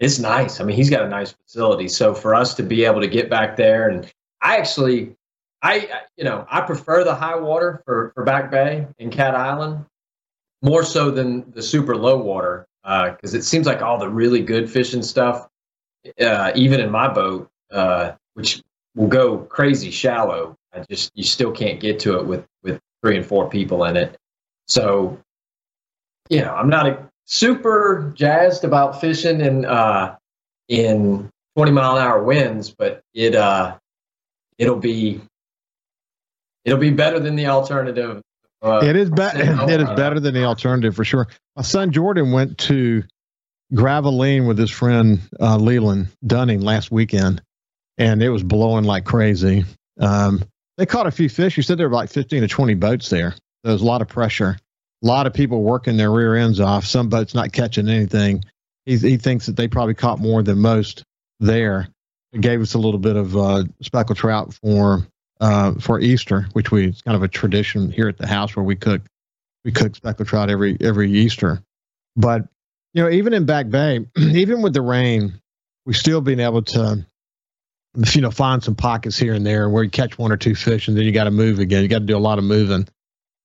it's 0.00 0.18
nice. 0.18 0.60
I 0.60 0.64
mean, 0.64 0.76
he's 0.76 0.90
got 0.90 1.04
a 1.04 1.08
nice 1.08 1.32
facility. 1.32 1.88
So 1.88 2.14
for 2.14 2.34
us 2.34 2.54
to 2.54 2.62
be 2.62 2.84
able 2.84 3.00
to 3.00 3.08
get 3.08 3.30
back 3.30 3.56
there, 3.56 3.88
and 3.88 4.10
I 4.42 4.56
actually, 4.56 5.14
I 5.62 5.88
you 6.16 6.24
know, 6.24 6.46
I 6.50 6.62
prefer 6.62 7.04
the 7.04 7.14
high 7.14 7.36
water 7.36 7.82
for 7.84 8.12
for 8.14 8.24
Back 8.24 8.50
Bay 8.50 8.86
and 8.98 9.12
Cat 9.12 9.34
Island 9.34 9.86
more 10.62 10.84
so 10.84 11.10
than 11.10 11.50
the 11.52 11.62
super 11.62 11.96
low 11.96 12.18
water 12.18 12.66
because 12.82 13.34
uh, 13.34 13.38
it 13.38 13.44
seems 13.44 13.66
like 13.66 13.82
all 13.82 13.98
the 13.98 14.08
really 14.08 14.40
good 14.40 14.70
fishing 14.70 15.02
stuff, 15.02 15.48
uh, 16.20 16.52
even 16.54 16.80
in 16.80 16.90
my 16.90 17.12
boat, 17.12 17.50
uh, 17.70 18.12
which 18.34 18.62
will 18.94 19.08
go 19.08 19.38
crazy 19.38 19.90
shallow. 19.90 20.56
I 20.72 20.84
just 20.88 21.10
you 21.14 21.24
still 21.24 21.52
can't 21.52 21.80
get 21.80 22.00
to 22.00 22.18
it 22.18 22.26
with 22.26 22.46
with 22.62 22.80
three 23.02 23.16
and 23.16 23.26
four 23.26 23.48
people 23.48 23.84
in 23.84 23.96
it. 23.96 24.16
So, 24.66 25.18
you 26.28 26.40
know, 26.40 26.54
I'm 26.54 26.68
not 26.68 26.86
a, 26.86 27.10
super 27.24 28.12
jazzed 28.14 28.64
about 28.64 29.00
fishing 29.00 29.40
in 29.40 29.64
uh, 29.64 30.16
in 30.68 31.28
20 31.56 31.72
mile 31.72 31.96
an 31.96 32.02
hour 32.02 32.22
winds, 32.22 32.70
but 32.70 33.02
it 33.14 33.34
uh, 33.34 33.76
it'll 34.58 34.76
be 34.76 35.20
it'll 36.64 36.78
be 36.78 36.90
better 36.90 37.18
than 37.18 37.36
the 37.36 37.46
alternative 37.46 38.22
uh, 38.62 38.80
it 38.82 38.96
is 38.96 39.10
better. 39.10 39.40
It 39.70 39.80
is 39.80 39.88
better 39.90 40.20
than 40.20 40.34
the 40.34 40.44
alternative 40.44 40.94
for 40.94 41.04
sure. 41.04 41.28
My 41.56 41.62
son 41.62 41.92
Jordan 41.92 42.32
went 42.32 42.58
to 42.58 43.02
Gravelines 43.72 44.46
with 44.46 44.58
his 44.58 44.70
friend 44.70 45.20
uh, 45.40 45.56
Leland 45.56 46.08
Dunning 46.26 46.60
last 46.60 46.90
weekend, 46.90 47.42
and 48.00 48.22
it 48.22 48.30
was 48.30 48.42
blowing 48.42 48.84
like 48.84 49.04
crazy. 49.04 49.64
Um, 50.00 50.42
they 50.78 50.86
caught 50.86 51.06
a 51.06 51.10
few 51.10 51.28
fish. 51.28 51.56
You 51.56 51.62
said 51.62 51.78
there 51.78 51.88
were 51.88 51.94
like 51.94 52.08
15 52.08 52.40
to 52.40 52.48
20 52.48 52.74
boats 52.74 53.10
there. 53.10 53.34
There 53.62 53.72
was 53.74 53.82
a 53.82 53.84
lot 53.84 54.00
of 54.00 54.08
pressure, 54.08 54.56
a 55.04 55.06
lot 55.06 55.26
of 55.26 55.34
people 55.34 55.62
working 55.62 55.98
their 55.98 56.10
rear 56.10 56.34
ends 56.34 56.60
off. 56.60 56.86
Some 56.86 57.10
boats 57.10 57.34
not 57.34 57.52
catching 57.52 57.88
anything. 57.88 58.42
He, 58.86 58.96
he 58.96 59.16
thinks 59.18 59.46
that 59.46 59.56
they 59.56 59.68
probably 59.68 59.94
caught 59.94 60.18
more 60.18 60.42
than 60.42 60.58
most 60.58 61.04
there. 61.40 61.88
It 62.32 62.40
gave 62.40 62.62
us 62.62 62.72
a 62.72 62.78
little 62.78 62.98
bit 62.98 63.16
of 63.16 63.36
uh, 63.36 63.64
speckled 63.82 64.16
trout 64.16 64.54
for 64.54 65.06
uh, 65.40 65.74
for 65.74 66.00
Easter, 66.00 66.46
which 66.54 66.70
we 66.70 66.86
it's 66.86 67.02
kind 67.02 67.16
of 67.16 67.22
a 67.22 67.28
tradition 67.28 67.90
here 67.90 68.08
at 68.08 68.16
the 68.16 68.26
house 68.26 68.56
where 68.56 68.64
we 68.64 68.76
cook 68.76 69.02
we 69.64 69.72
cook 69.72 69.94
speckled 69.94 70.28
trout 70.28 70.48
every 70.48 70.78
every 70.80 71.10
Easter. 71.12 71.60
But 72.16 72.48
you 72.94 73.02
know, 73.02 73.10
even 73.10 73.34
in 73.34 73.44
Back 73.44 73.68
Bay, 73.68 74.06
even 74.16 74.62
with 74.62 74.72
the 74.72 74.82
rain, 74.82 75.34
we've 75.84 75.96
still 75.96 76.22
been 76.22 76.40
able 76.40 76.62
to 76.62 77.04
you 78.14 78.20
know 78.20 78.30
find 78.30 78.62
some 78.62 78.74
pockets 78.74 79.18
here 79.18 79.34
and 79.34 79.44
there 79.44 79.68
where 79.68 79.84
you 79.84 79.90
catch 79.90 80.18
one 80.18 80.32
or 80.32 80.36
two 80.36 80.54
fish 80.54 80.88
and 80.88 80.96
then 80.96 81.04
you 81.04 81.12
got 81.12 81.24
to 81.24 81.30
move 81.30 81.58
again. 81.58 81.82
You 81.82 81.88
got 81.88 82.00
to 82.00 82.06
do 82.06 82.16
a 82.16 82.18
lot 82.18 82.38
of 82.38 82.44
moving. 82.44 82.86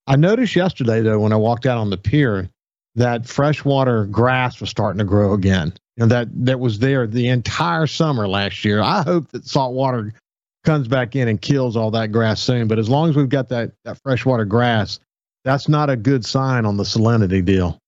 I 0.08 0.16
noticed 0.16 0.56
yesterday 0.56 1.02
though 1.02 1.20
when 1.20 1.34
I 1.34 1.38
walked 1.38 1.66
out 1.66 1.78
on 1.78 1.90
the 1.90 1.98
pier 1.98 2.50
that 2.96 3.28
freshwater 3.28 4.06
grass 4.06 4.60
was 4.62 4.70
starting 4.70 5.00
to 5.00 5.04
grow 5.04 5.34
again. 5.34 5.74
You 5.98 6.02
know, 6.02 6.08
that 6.08 6.28
that 6.46 6.60
was 6.60 6.80
there 6.80 7.08
the 7.08 7.30
entire 7.30 7.88
summer 7.88 8.28
last 8.28 8.66
year. 8.66 8.82
I 8.82 9.02
hope 9.02 9.30
that 9.32 9.46
saltwater 9.46 10.14
comes 10.64 10.88
back 10.88 11.16
in 11.16 11.28
and 11.28 11.42
kills 11.42 11.78
all 11.78 11.92
that 11.92 12.12
grass 12.12 12.42
soon. 12.42 12.68
But 12.68 12.80
as 12.80 12.90
long 12.90 13.10
as 13.10 13.16
we've 13.16 13.30
got 13.30 13.50
that, 13.50 13.72
that 13.86 14.02
freshwater 14.02 14.46
grass, 14.46 15.00
that's 15.44 15.70
not 15.70 15.90
a 15.90 15.96
good 15.96 16.26
sign 16.26 16.66
on 16.66 16.76
the 16.76 16.84
salinity 16.84 17.44
deal. 17.46 17.80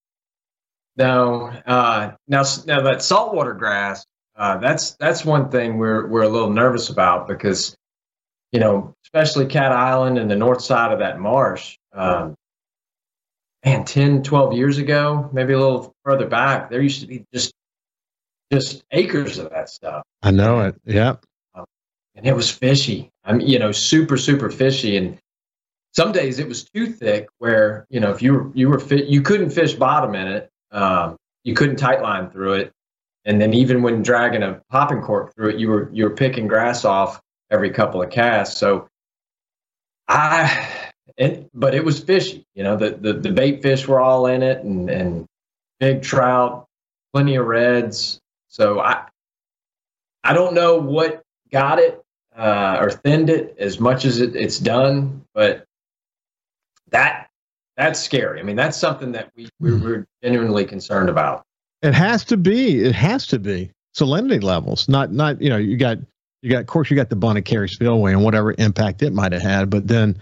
No, 0.95 1.51
uh, 1.65 2.11
now 2.27 2.43
now 2.65 2.81
that 2.81 3.01
saltwater 3.01 3.53
grass, 3.53 4.05
uh, 4.37 4.57
that's 4.57 4.91
that's 4.91 5.25
one 5.25 5.49
thing 5.49 5.77
we're 5.77 6.07
we're 6.07 6.23
a 6.23 6.29
little 6.29 6.51
nervous 6.51 6.89
about 6.89 7.27
because, 7.27 7.75
you 8.51 8.59
know, 8.59 8.93
especially 9.05 9.47
Cat 9.47 9.71
Island 9.71 10.17
and 10.17 10.29
the 10.29 10.35
north 10.35 10.61
side 10.61 10.91
of 10.91 10.99
that 10.99 11.19
marsh. 11.19 11.77
Um, 11.93 12.35
man, 13.65 13.83
10, 13.85 14.23
12 14.23 14.53
years 14.53 14.77
ago, 14.77 15.29
maybe 15.33 15.53
a 15.53 15.59
little 15.59 15.93
further 16.03 16.27
back, 16.27 16.69
there 16.69 16.81
used 16.81 17.01
to 17.01 17.07
be 17.07 17.25
just 17.33 17.53
just 18.51 18.83
acres 18.91 19.39
of 19.39 19.49
that 19.49 19.69
stuff. 19.69 20.03
I 20.21 20.31
know 20.31 20.61
it. 20.61 20.75
Yep 20.85 21.25
and 22.17 22.25
it 22.25 22.35
was 22.35 22.49
fishy. 22.49 23.11
I'm, 23.23 23.39
you 23.39 23.59
know, 23.59 23.71
super, 23.71 24.17
super 24.17 24.49
fishy. 24.49 24.97
And 24.97 25.19
some 25.95 26.11
days 26.11 26.39
it 26.39 26.47
was 26.47 26.63
too 26.63 26.87
thick 26.87 27.29
where, 27.37 27.85
you 27.89 27.99
know, 27.99 28.09
if 28.11 28.21
you 28.21 28.33
were, 28.33 28.51
you 28.55 28.69
were 28.69 28.79
fit, 28.79 29.05
you 29.05 29.21
couldn't 29.21 29.51
fish 29.51 29.75
bottom 29.75 30.15
in 30.15 30.27
it. 30.27 30.49
Um, 30.71 31.15
you 31.43 31.53
couldn't 31.53 31.77
tight 31.77 32.01
line 32.01 32.29
through 32.29 32.53
it. 32.53 32.73
And 33.27 33.41
then 33.41 33.53
even 33.53 33.83
when 33.83 34.01
dragging 34.01 34.41
a 34.41 34.61
popping 34.71 35.01
cork 35.01 35.35
through 35.35 35.49
it, 35.49 35.59
you 35.59 35.67
were, 35.67 35.89
you 35.93 36.05
were 36.05 36.15
picking 36.15 36.47
grass 36.47 36.85
off 36.85 37.21
every 37.51 37.69
couple 37.69 38.01
of 38.01 38.09
casts. 38.09 38.57
So 38.57 38.87
I, 40.07 40.91
and, 41.17 41.49
but 41.53 41.75
it 41.75 41.83
was 41.83 41.99
fishy, 41.99 42.45
you 42.55 42.63
know, 42.63 42.77
the, 42.77 42.91
the, 42.91 43.13
the 43.13 43.31
bait 43.31 43.61
fish 43.61 43.85
were 43.85 43.99
all 43.99 44.27
in 44.27 44.41
it 44.43 44.63
and, 44.63 44.89
and 44.89 45.25
big 45.79 46.01
trout, 46.01 46.67
plenty 47.13 47.35
of 47.35 47.45
reds. 47.45 48.21
So 48.47 48.79
I, 48.79 49.05
I 50.23 50.33
don't 50.33 50.53
know 50.53 50.77
what 50.77 51.21
got 51.51 51.79
it 51.79 52.01
uh, 52.35 52.77
or 52.79 52.91
thinned 52.91 53.29
it 53.29 53.57
as 53.59 53.79
much 53.79 54.05
as 54.05 54.21
it, 54.21 54.37
it's 54.37 54.57
done. 54.57 55.25
But 55.33 55.65
that 56.91 57.29
that's 57.75 57.99
scary. 57.99 58.39
I 58.39 58.43
mean, 58.43 58.55
that's 58.55 58.77
something 58.77 59.11
that 59.11 59.31
we 59.35 59.49
we're, 59.59 59.77
we're 59.77 60.07
genuinely 60.23 60.65
concerned 60.65 61.09
about. 61.09 61.46
It 61.81 61.93
has 61.93 62.25
to 62.25 62.37
be. 62.37 62.83
It 62.83 62.95
has 62.95 63.27
to 63.27 63.39
be 63.39 63.71
salinity 63.95 64.41
levels. 64.41 64.87
Not 64.89 65.11
not 65.11 65.41
you 65.41 65.49
know 65.49 65.57
you 65.57 65.77
got 65.77 65.97
you 66.41 66.51
got 66.51 66.61
of 66.61 66.67
course 66.67 66.89
you 66.89 66.95
got 66.95 67.09
the 67.09 67.15
Bonnet 67.15 67.45
Carré 67.45 67.69
spillway 67.69 68.13
and 68.13 68.23
whatever 68.23 68.53
impact 68.57 69.03
it 69.03 69.13
might 69.13 69.31
have 69.31 69.41
had, 69.41 69.69
but 69.69 69.87
then 69.87 70.17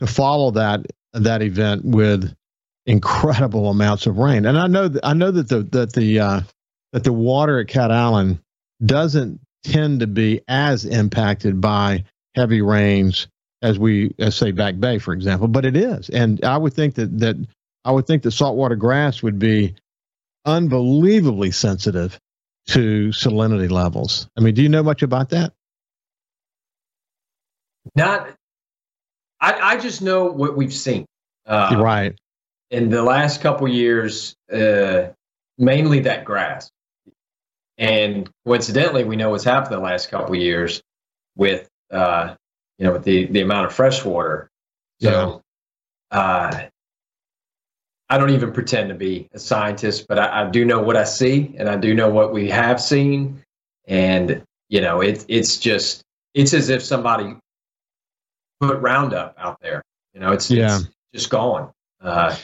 to 0.00 0.06
follow 0.06 0.50
that 0.52 0.86
that 1.12 1.42
event 1.42 1.84
with 1.84 2.34
incredible 2.86 3.70
amounts 3.70 4.06
of 4.06 4.18
rain. 4.18 4.46
And 4.46 4.58
I 4.58 4.66
know 4.66 4.88
that 4.88 5.04
I 5.04 5.14
know 5.14 5.30
that 5.30 5.48
the 5.48 5.62
that 5.62 5.92
the 5.92 6.20
uh, 6.20 6.40
that 6.92 7.04
the 7.04 7.12
water 7.12 7.60
at 7.60 7.68
Cat 7.68 7.90
Island 7.90 8.40
doesn't 8.84 9.40
tend 9.64 10.00
to 10.00 10.06
be 10.06 10.40
as 10.48 10.84
impacted 10.84 11.60
by 11.60 12.04
heavy 12.34 12.62
rains 12.62 13.26
as 13.62 13.78
we 13.78 14.14
as 14.18 14.36
say 14.36 14.52
back 14.52 14.78
bay 14.78 14.98
for 14.98 15.12
example 15.12 15.48
but 15.48 15.64
it 15.64 15.76
is 15.76 16.08
and 16.10 16.44
i 16.44 16.56
would 16.56 16.72
think 16.72 16.94
that 16.94 17.18
that 17.18 17.36
i 17.84 17.90
would 17.90 18.06
think 18.06 18.22
that 18.22 18.30
saltwater 18.30 18.76
grass 18.76 19.20
would 19.20 19.38
be 19.38 19.74
unbelievably 20.48 21.50
sensitive 21.50 22.18
to 22.66 23.08
salinity 23.08 23.70
levels 23.70 24.28
i 24.36 24.40
mean 24.40 24.54
do 24.54 24.62
you 24.62 24.68
know 24.68 24.82
much 24.82 25.02
about 25.02 25.30
that 25.30 25.52
not 27.94 28.30
i, 29.40 29.52
I 29.52 29.76
just 29.78 30.02
know 30.02 30.24
what 30.24 30.56
we've 30.56 30.74
seen 30.74 31.06
uh, 31.46 31.76
right 31.78 32.14
in 32.70 32.90
the 32.90 33.02
last 33.02 33.40
couple 33.40 33.68
years 33.68 34.34
uh, 34.52 35.08
mainly 35.58 36.00
that 36.00 36.24
grass 36.24 36.70
and 37.78 38.28
coincidentally, 38.44 39.04
we 39.04 39.14
know 39.14 39.30
what's 39.30 39.44
happened 39.44 39.72
the 39.72 39.78
last 39.78 40.10
couple 40.10 40.34
years 40.34 40.82
with 41.36 41.68
uh, 41.92 42.34
you 42.78 42.86
know 42.86 42.92
with 42.94 43.04
the 43.04 43.26
the 43.26 43.40
amount 43.40 43.66
of 43.66 43.72
fresh 43.72 44.04
water. 44.04 44.50
So 45.00 45.42
yeah. 46.12 46.68
I 48.10 48.16
don't 48.16 48.30
even 48.30 48.52
pretend 48.52 48.88
to 48.88 48.94
be 48.94 49.28
a 49.32 49.38
scientist, 49.38 50.06
but 50.08 50.18
I, 50.18 50.42
I 50.42 50.50
do 50.50 50.64
know 50.64 50.80
what 50.80 50.96
I 50.96 51.04
see, 51.04 51.54
and 51.58 51.68
I 51.68 51.76
do 51.76 51.94
know 51.94 52.08
what 52.08 52.32
we 52.32 52.48
have 52.48 52.80
seen, 52.80 53.42
and 53.86 54.42
you 54.68 54.80
know, 54.80 55.00
it's 55.00 55.24
it's 55.28 55.58
just 55.58 56.02
it's 56.34 56.54
as 56.54 56.68
if 56.68 56.82
somebody 56.82 57.36
put 58.60 58.80
Roundup 58.80 59.34
out 59.38 59.58
there. 59.60 59.82
You 60.14 60.20
know, 60.20 60.32
it's 60.32 60.50
yeah. 60.50 60.78
it's 60.78 60.88
just 61.12 61.30
gone. 61.30 61.70
Uh, 62.00 62.34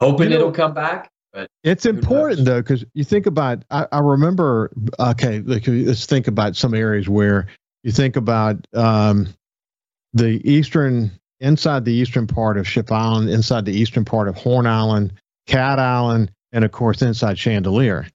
hoping 0.00 0.30
you 0.30 0.30
know, 0.30 0.36
it'll 0.36 0.52
come 0.52 0.74
back. 0.74 1.10
But 1.32 1.50
it's 1.62 1.84
important 1.84 2.46
though, 2.46 2.62
because 2.62 2.84
you 2.94 3.04
think 3.04 3.26
about. 3.26 3.64
I, 3.70 3.86
I 3.92 3.98
remember. 3.98 4.70
Okay, 4.98 5.40
let's 5.40 6.06
think 6.06 6.28
about 6.28 6.56
some 6.56 6.74
areas 6.74 7.08
where 7.08 7.46
you 7.82 7.92
think 7.92 8.16
about 8.16 8.66
um, 8.74 9.28
the 10.14 10.40
eastern 10.50 11.10
inside 11.40 11.84
the 11.84 11.92
eastern 11.92 12.26
part 12.26 12.56
of 12.56 12.68
Ship 12.68 12.90
Island, 12.90 13.30
inside 13.30 13.64
the 13.64 13.72
eastern 13.72 14.04
part 14.04 14.28
of 14.28 14.36
Horn 14.36 14.66
Island, 14.66 15.12
Cat 15.46 15.78
Island, 15.78 16.30
and 16.52 16.64
of 16.64 16.72
course 16.72 17.02
inside 17.02 17.36
Chandeleur. 17.36 18.06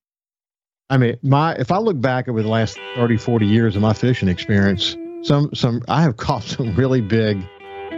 I 0.89 0.97
mean, 0.97 1.17
my 1.23 1.55
if 1.55 1.71
I 1.71 1.77
look 1.77 1.99
back 1.99 2.27
over 2.27 2.41
the 2.41 2.49
last 2.49 2.77
30, 2.95 3.17
40 3.17 3.45
years 3.45 3.75
of 3.75 3.81
my 3.81 3.93
fishing 3.93 4.27
experience, 4.27 4.95
some 5.23 5.53
some 5.53 5.81
I 5.87 6.01
have 6.01 6.17
caught 6.17 6.43
some 6.43 6.75
really 6.75 7.01
big 7.01 7.41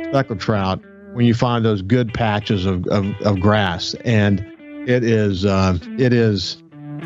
speckled 0.06 0.40
trout 0.40 0.82
when 1.14 1.26
you 1.26 1.34
find 1.34 1.64
those 1.64 1.82
good 1.82 2.14
patches 2.14 2.66
of, 2.66 2.86
of, 2.88 3.06
of 3.22 3.40
grass. 3.40 3.96
And 4.06 4.40
it 4.88 5.04
is 5.04 5.46
uh, 5.46 5.78
it 5.98 6.14
is 6.14 6.62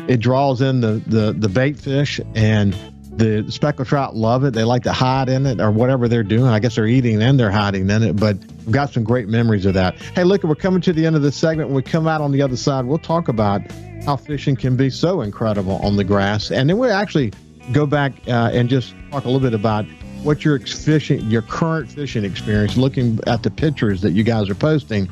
it 0.08 0.18
draws 0.20 0.60
in 0.60 0.80
the, 0.80 1.02
the, 1.06 1.32
the 1.32 1.48
bait 1.48 1.78
fish 1.78 2.20
and 2.34 2.76
the 3.20 3.52
speckled 3.52 3.86
trout 3.86 4.16
love 4.16 4.44
it. 4.44 4.54
They 4.54 4.64
like 4.64 4.84
to 4.84 4.92
hide 4.92 5.28
in 5.28 5.44
it 5.44 5.60
or 5.60 5.70
whatever 5.70 6.08
they're 6.08 6.22
doing. 6.22 6.46
I 6.46 6.58
guess 6.58 6.76
they're 6.76 6.86
eating 6.86 7.22
and 7.22 7.38
they're 7.38 7.50
hiding 7.50 7.88
in 7.90 8.02
it, 8.02 8.16
but 8.16 8.38
we've 8.38 8.72
got 8.72 8.92
some 8.92 9.04
great 9.04 9.28
memories 9.28 9.66
of 9.66 9.74
that. 9.74 9.96
Hey, 9.96 10.24
look, 10.24 10.42
we're 10.42 10.54
coming 10.54 10.80
to 10.82 10.92
the 10.92 11.04
end 11.04 11.16
of 11.16 11.22
this 11.22 11.36
segment. 11.36 11.68
When 11.68 11.76
we 11.76 11.82
come 11.82 12.06
out 12.06 12.22
on 12.22 12.32
the 12.32 12.40
other 12.40 12.56
side, 12.56 12.86
we'll 12.86 12.98
talk 12.98 13.28
about 13.28 13.60
how 14.06 14.16
fishing 14.16 14.56
can 14.56 14.74
be 14.74 14.88
so 14.88 15.20
incredible 15.20 15.76
on 15.84 15.96
the 15.96 16.04
grass. 16.04 16.50
And 16.50 16.68
then 16.68 16.78
we'll 16.78 16.92
actually 16.92 17.32
go 17.72 17.84
back 17.86 18.14
uh, 18.26 18.50
and 18.52 18.70
just 18.70 18.94
talk 19.10 19.24
a 19.24 19.28
little 19.28 19.40
bit 19.40 19.54
about 19.54 19.84
what 20.22 20.42
your 20.44 20.58
fishing, 20.58 21.20
your 21.30 21.42
current 21.42 21.90
fishing 21.90 22.24
experience, 22.24 22.78
looking 22.78 23.20
at 23.26 23.42
the 23.42 23.50
pictures 23.50 24.00
that 24.00 24.12
you 24.12 24.22
guys 24.22 24.48
are 24.48 24.54
posting, 24.54 25.10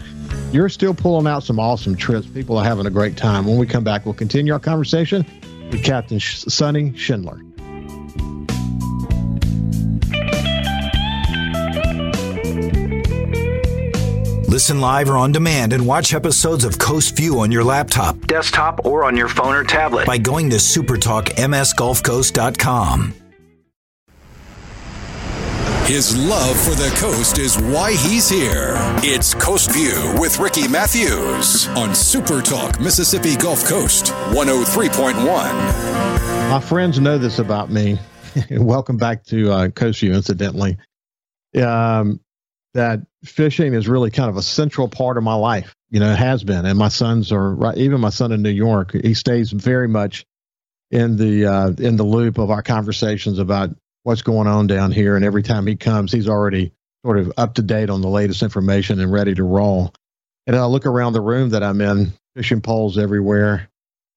you're 0.50 0.71
still 0.71 0.95
pulling 0.95 1.27
out 1.27 1.43
some 1.43 1.61
awesome 1.61 1.95
trips. 1.95 2.27
People 2.27 2.57
are 2.57 2.65
having 2.65 2.87
a 2.87 2.91
great 2.91 3.19
time. 3.19 3.47
When 3.47 3.59
we 3.59 3.67
come 3.67 3.85
back, 3.85 4.07
we'll 4.07 4.15
continue 4.15 4.55
our 4.55 4.59
conversation 4.59 5.27
with 5.71 5.85
Captain 5.85 6.21
Sonny 6.21 6.97
Schindler. 6.97 7.41
Listen 14.59 14.81
live 14.81 15.09
or 15.09 15.17
on 15.17 15.31
demand 15.31 15.73
and 15.73 15.87
watch 15.87 16.12
episodes 16.12 16.65
of 16.65 16.81
Coast 16.81 17.17
View 17.17 17.38
on 17.38 17.53
your 17.53 17.62
laptop, 17.62 18.19
desktop, 18.27 18.85
or 18.85 19.05
on 19.05 19.17
your 19.17 19.29
phone 19.29 19.55
or 19.55 19.62
tablet 19.62 20.05
by 20.05 20.19
going 20.19 20.50
to 20.50 20.57
supertalkmsgulfcoast.com. 20.57 23.15
His 25.85 26.17
love 26.17 26.59
for 26.59 26.75
the 26.75 26.93
coast 26.99 27.38
is 27.38 27.57
why 27.57 27.93
he's 27.93 28.29
here. 28.29 28.75
It's 29.05 29.33
Coast 29.33 29.71
View 29.71 30.17
with 30.19 30.41
Ricky 30.41 30.67
Matthews 30.67 31.69
on 31.69 31.95
Super 31.95 32.43
Talk 32.43 32.81
Mississippi 32.81 33.37
Gulf 33.37 33.65
Coast 33.65 34.07
103.1. 34.33 35.23
My 36.50 36.61
friends 36.61 36.99
know 36.99 37.17
this 37.17 37.38
about 37.38 37.71
me. 37.71 37.97
Welcome 38.50 38.97
back 38.97 39.23
to 39.27 39.53
uh, 39.53 39.69
Coast 39.69 40.00
View, 40.00 40.15
incidentally. 40.15 40.77
Um, 41.62 42.19
that 42.75 43.00
fishing 43.25 43.75
is 43.75 43.88
really 43.88 44.10
kind 44.10 44.30
of 44.30 44.37
a 44.37 44.42
central 44.42 44.88
part 44.88 45.16
of 45.16 45.22
my 45.22 45.34
life. 45.34 45.75
You 45.90 46.00
know, 46.00 46.12
it 46.12 46.18
has 46.18 46.44
been. 46.44 46.66
And 46.66 46.78
my 46.78 46.88
sons 46.88 47.32
are 47.32 47.54
right. 47.54 47.76
Even 47.78 48.00
my 48.00 48.10
son 48.10 48.32
in 48.32 48.42
New 48.42 48.50
York, 48.50 48.92
he 48.92 49.14
stays 49.14 49.50
very 49.50 49.88
much 49.88 50.26
in 50.90 51.16
the 51.16 51.46
uh, 51.46 51.70
in 51.70 51.96
the 51.96 52.04
loop 52.04 52.38
of 52.38 52.50
our 52.50 52.62
conversations 52.62 53.38
about 53.38 53.70
what's 54.02 54.22
going 54.22 54.46
on 54.46 54.66
down 54.66 54.92
here. 54.92 55.16
And 55.16 55.25
every 55.25 55.42
time 55.42 55.66
he 55.66 55.76
comes, 55.76 56.12
he's 56.12 56.28
already 56.28 56.72
sort 57.04 57.18
of 57.18 57.32
up 57.37 57.54
to 57.54 57.62
date 57.62 57.90
on 57.90 58.00
the 58.00 58.08
latest 58.08 58.42
information 58.42 59.00
and 59.00 59.12
ready 59.12 59.34
to 59.34 59.44
roll. 59.44 59.92
And 60.46 60.56
I 60.56 60.64
look 60.66 60.87
around 60.87 61.12
the 61.12 61.20
room 61.20 61.50
that 61.50 61.62
I'm 61.62 61.80
in, 61.80 62.12
fishing 62.34 62.60
poles 62.60 62.98
everywhere, 62.98 63.68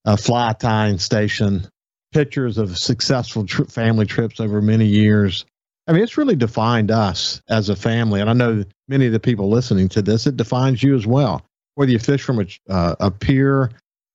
a 0.05 0.17
fly 0.17 0.53
tying 0.53 0.97
station, 0.97 1.67
pictures 2.13 2.57
of 2.57 2.77
successful 2.77 3.45
tri- 3.45 3.65
family 3.65 4.05
trips 4.05 4.39
over 4.39 4.61
many 4.61 4.85
years. 4.85 5.45
I 5.87 5.93
mean, 5.93 6.03
it's 6.03 6.17
really 6.17 6.35
defined 6.35 6.91
us 6.91 7.41
as 7.49 7.69
a 7.69 7.75
family. 7.75 8.21
And 8.21 8.29
I 8.29 8.33
know 8.33 8.63
many 8.87 9.07
of 9.07 9.13
the 9.13 9.19
people 9.19 9.49
listening 9.49 9.89
to 9.89 10.01
this, 10.01 10.27
it 10.27 10.37
defines 10.37 10.81
you 10.83 10.95
as 10.95 11.07
well. 11.07 11.43
Whether 11.75 11.91
you 11.91 11.99
fish 11.99 12.21
from 12.21 12.39
a, 12.39 12.45
uh, 12.69 12.95
a 12.99 13.11
pier 13.11 13.71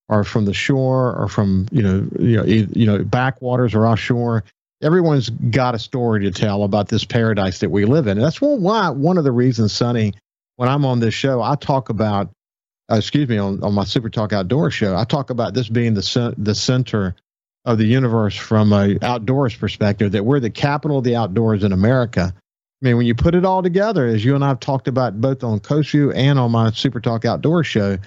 or 0.09 0.25
from 0.25 0.45
the 0.45 0.55
shore 0.55 1.17
or 1.17 1.29
from, 1.29 1.67
you 1.73 1.83
know, 1.83 2.09
you 2.19 2.37
know, 2.37 2.45
you 2.45 2.87
know, 2.87 3.03
backwaters 3.03 3.75
or 3.75 3.87
offshore, 3.87 4.45
everyone's 4.83 5.31
got 5.31 5.75
a 5.75 5.79
story 5.79 6.23
to 6.25 6.31
tell 6.31 6.63
about 6.63 6.89
this 6.89 7.05
paradise 7.05 7.59
that 7.61 7.71
we 7.71 7.85
live 7.85 8.07
in. 8.07 8.19
And 8.19 8.25
that's 8.25 8.41
one, 8.41 8.63
why 8.63 8.91
one 8.91 9.19
of 9.19 9.25
the 9.25 9.33
reasons, 9.33 9.73
Sonny, 9.73 10.15
when 10.57 10.69
I'm 10.69 10.85
on 10.85 11.01
this 11.01 11.15
show, 11.15 11.43
I 11.43 11.57
talk 11.57 11.89
about, 11.89 12.31
uh, 12.91 12.97
excuse 12.97 13.29
me, 13.29 13.39
on, 13.39 13.63
on 13.63 13.75
my 13.75 13.85
Super 13.85 14.11
Talk 14.11 14.33
Outdoor 14.33 14.71
show, 14.71 14.97
I 14.97 15.05
talk 15.05 15.31
about 15.31 15.55
this 15.55 15.69
being 15.69 15.95
the 15.95 16.35
the 16.39 16.55
center 16.55 17.17
of 17.67 17.79
the 17.79 17.85
universe 17.85 18.37
from 18.37 18.73
a 18.73 18.97
outdoors 19.03 19.55
perspective. 19.55 20.13
That 20.13 20.25
we're 20.25 20.41
the 20.41 20.51
capital 20.51 20.99
of 20.99 21.05
the 21.05 21.17
outdoors 21.17 21.65
in 21.65 21.73
America. 21.73 22.33
I 22.35 22.85
mean, 22.85 22.97
when 22.97 23.07
you 23.07 23.15
put 23.15 23.35
it 23.35 23.45
all 23.45 23.63
together, 23.63 24.07
as 24.07 24.25
you 24.25 24.35
and 24.35 24.45
I 24.45 24.49
have 24.49 24.61
talked 24.61 24.87
about 24.89 25.21
both 25.21 25.43
on 25.43 25.61
View 25.61 26.13
and 26.13 26.39
on 26.39 26.53
my 26.53 26.71
Super 26.71 27.01
Talk 27.01 27.25
Outdoor 27.25 27.65
show, 27.65 27.99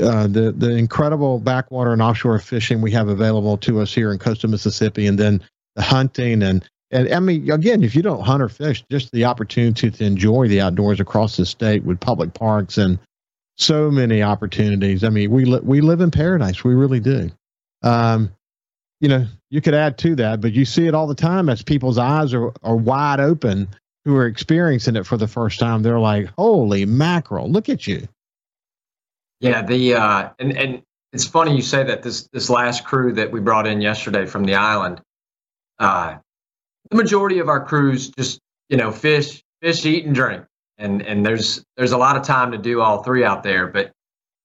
uh, 0.00 0.26
the 0.26 0.52
the 0.56 0.70
incredible 0.76 1.40
backwater 1.40 1.92
and 1.92 2.02
offshore 2.02 2.38
fishing 2.38 2.80
we 2.80 2.92
have 2.92 3.08
available 3.08 3.56
to 3.58 3.80
us 3.80 3.92
here 3.92 4.12
in 4.12 4.18
coastal 4.18 4.50
Mississippi, 4.50 5.06
and 5.06 5.18
then 5.18 5.42
the 5.74 5.82
hunting 5.82 6.42
and 6.42 6.68
and 6.90 7.12
I 7.12 7.20
mean 7.20 7.50
again, 7.50 7.82
if 7.82 7.96
you 7.96 8.02
don't 8.02 8.22
hunt 8.22 8.42
or 8.42 8.48
fish, 8.48 8.84
just 8.90 9.10
the 9.12 9.24
opportunity 9.24 9.90
to 9.90 10.04
enjoy 10.04 10.48
the 10.48 10.60
outdoors 10.60 11.00
across 11.00 11.36
the 11.36 11.46
state 11.46 11.84
with 11.84 11.98
public 11.98 12.34
parks 12.34 12.78
and 12.78 12.98
so 13.56 13.90
many 13.90 14.22
opportunities. 14.22 15.04
I 15.04 15.10
mean, 15.10 15.30
we 15.30 15.44
li- 15.44 15.60
we 15.62 15.80
live 15.80 16.00
in 16.00 16.10
paradise. 16.10 16.62
We 16.64 16.74
really 16.74 17.00
do. 17.00 17.30
Um, 17.82 18.30
you 19.00 19.08
know, 19.08 19.26
you 19.50 19.60
could 19.60 19.74
add 19.74 19.98
to 19.98 20.14
that, 20.16 20.40
but 20.40 20.52
you 20.52 20.64
see 20.64 20.86
it 20.86 20.94
all 20.94 21.06
the 21.06 21.14
time 21.14 21.48
as 21.48 21.62
people's 21.62 21.98
eyes 21.98 22.32
are, 22.34 22.52
are 22.62 22.76
wide 22.76 23.20
open 23.20 23.68
who 24.04 24.16
are 24.16 24.26
experiencing 24.26 24.96
it 24.96 25.06
for 25.06 25.16
the 25.16 25.28
first 25.28 25.58
time. 25.58 25.82
They're 25.82 26.00
like, 26.00 26.28
"Holy 26.36 26.86
mackerel! 26.86 27.50
Look 27.50 27.68
at 27.68 27.86
you!" 27.86 28.06
Yeah, 29.40 29.62
the 29.62 29.94
uh, 29.94 30.28
and 30.38 30.56
and 30.56 30.82
it's 31.12 31.26
funny 31.26 31.56
you 31.56 31.62
say 31.62 31.82
that 31.84 32.02
this 32.02 32.28
this 32.32 32.50
last 32.50 32.84
crew 32.84 33.12
that 33.14 33.32
we 33.32 33.40
brought 33.40 33.66
in 33.66 33.80
yesterday 33.80 34.26
from 34.26 34.44
the 34.44 34.54
island 34.54 35.00
uh, 35.80 36.18
the 36.90 36.96
majority 36.96 37.38
of 37.38 37.48
our 37.48 37.64
crews 37.64 38.10
just 38.10 38.38
you 38.68 38.76
know 38.76 38.92
fish, 38.92 39.42
fish, 39.62 39.84
eat, 39.84 40.04
and 40.04 40.14
drink, 40.14 40.44
and 40.78 41.02
and 41.02 41.26
there's 41.26 41.64
there's 41.76 41.92
a 41.92 41.98
lot 41.98 42.16
of 42.16 42.22
time 42.22 42.52
to 42.52 42.58
do 42.58 42.80
all 42.80 43.02
three 43.02 43.24
out 43.24 43.42
there. 43.42 43.66
But 43.66 43.90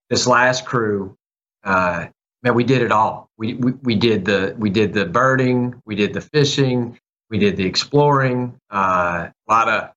this 0.10 0.26
last 0.26 0.66
crew, 0.66 1.16
uh, 1.64 2.08
man, 2.46 2.54
we 2.54 2.64
did 2.64 2.82
it 2.82 2.92
all. 2.92 3.30
We, 3.38 3.56
we 3.56 3.72
we 3.84 3.96
did 3.96 4.24
the 4.24 4.56
we 4.58 4.70
did 4.70 4.94
the 4.94 5.06
birding, 5.06 5.82
we 5.86 5.96
did 5.96 6.14
the 6.14 6.22
fishing, 6.22 6.98
we 7.30 7.40
did 7.40 7.58
the 7.58 7.66
exploring, 7.66 8.58
uh, 8.72 9.30
a 9.30 9.52
lot 9.52 9.68
of 9.68 9.92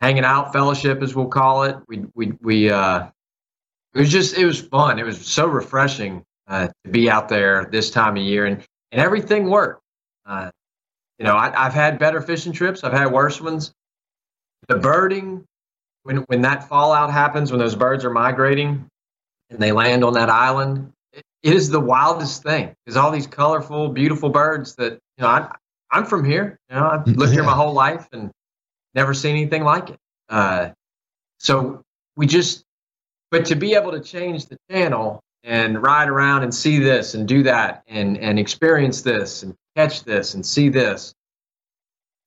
hanging 0.00 0.24
out, 0.24 0.52
fellowship 0.52 1.02
as 1.02 1.14
we'll 1.14 1.28
call 1.28 1.62
it. 1.62 1.76
We 1.88 2.04
we 2.14 2.32
we 2.42 2.70
uh, 2.70 3.06
it 3.94 4.00
was 4.00 4.10
just 4.10 4.36
it 4.36 4.44
was 4.44 4.60
fun. 4.60 4.98
It 4.98 5.06
was 5.06 5.24
so 5.24 5.46
refreshing 5.46 6.24
uh, 6.48 6.68
to 6.84 6.90
be 6.90 7.08
out 7.08 7.28
there 7.28 7.68
this 7.70 7.90
time 7.90 8.16
of 8.16 8.22
year, 8.22 8.44
and 8.46 8.62
and 8.90 9.00
everything 9.00 9.48
worked. 9.48 9.82
Uh, 10.26 10.50
you 11.18 11.24
know, 11.24 11.36
I, 11.36 11.50
have 11.62 11.72
had 11.72 11.98
better 11.98 12.20
fishing 12.20 12.52
trips. 12.52 12.84
I've 12.84 12.92
had 12.92 13.10
worse 13.10 13.40
ones. 13.40 13.72
The 14.68 14.76
birding, 14.76 15.44
when 16.02 16.18
when 16.18 16.42
that 16.42 16.68
fallout 16.68 17.12
happens, 17.12 17.52
when 17.52 17.60
those 17.60 17.76
birds 17.76 18.04
are 18.04 18.10
migrating 18.10 18.84
and 19.48 19.60
they 19.60 19.70
land 19.70 20.02
on 20.02 20.14
that 20.14 20.28
island, 20.28 20.92
it, 21.46 21.54
is 21.54 21.70
the 21.70 21.80
wildest 21.80 22.42
thing. 22.42 22.74
Because 22.84 22.96
all 22.96 23.10
these 23.10 23.26
colorful, 23.26 23.88
beautiful 23.88 24.30
birds 24.30 24.74
that 24.76 24.92
you 24.92 25.22
know, 25.22 25.28
I, 25.28 25.54
I'm 25.90 26.04
from 26.06 26.24
here. 26.24 26.58
You 26.70 26.76
know, 26.76 26.88
I've 26.88 27.06
lived 27.06 27.32
here 27.32 27.42
my 27.52 27.54
whole 27.54 27.72
life 27.72 28.08
and 28.12 28.30
never 28.94 29.14
seen 29.14 29.36
anything 29.36 29.64
like 29.64 29.90
it. 29.90 29.98
Uh, 30.28 30.70
so 31.38 31.82
we 32.16 32.26
just, 32.26 32.64
but 33.30 33.46
to 33.46 33.54
be 33.54 33.74
able 33.74 33.92
to 33.92 34.00
change 34.00 34.46
the 34.46 34.56
channel 34.70 35.22
and 35.46 35.80
ride 35.80 36.08
around 36.08 36.42
and 36.42 36.52
see 36.52 36.78
this 36.78 37.14
and 37.14 37.26
do 37.26 37.44
that 37.44 37.82
and 37.86 38.18
and 38.18 38.38
experience 38.38 39.02
this 39.02 39.42
and 39.42 39.54
catch 39.76 40.02
this 40.04 40.34
and 40.34 40.44
see 40.44 40.68
this. 40.68 41.14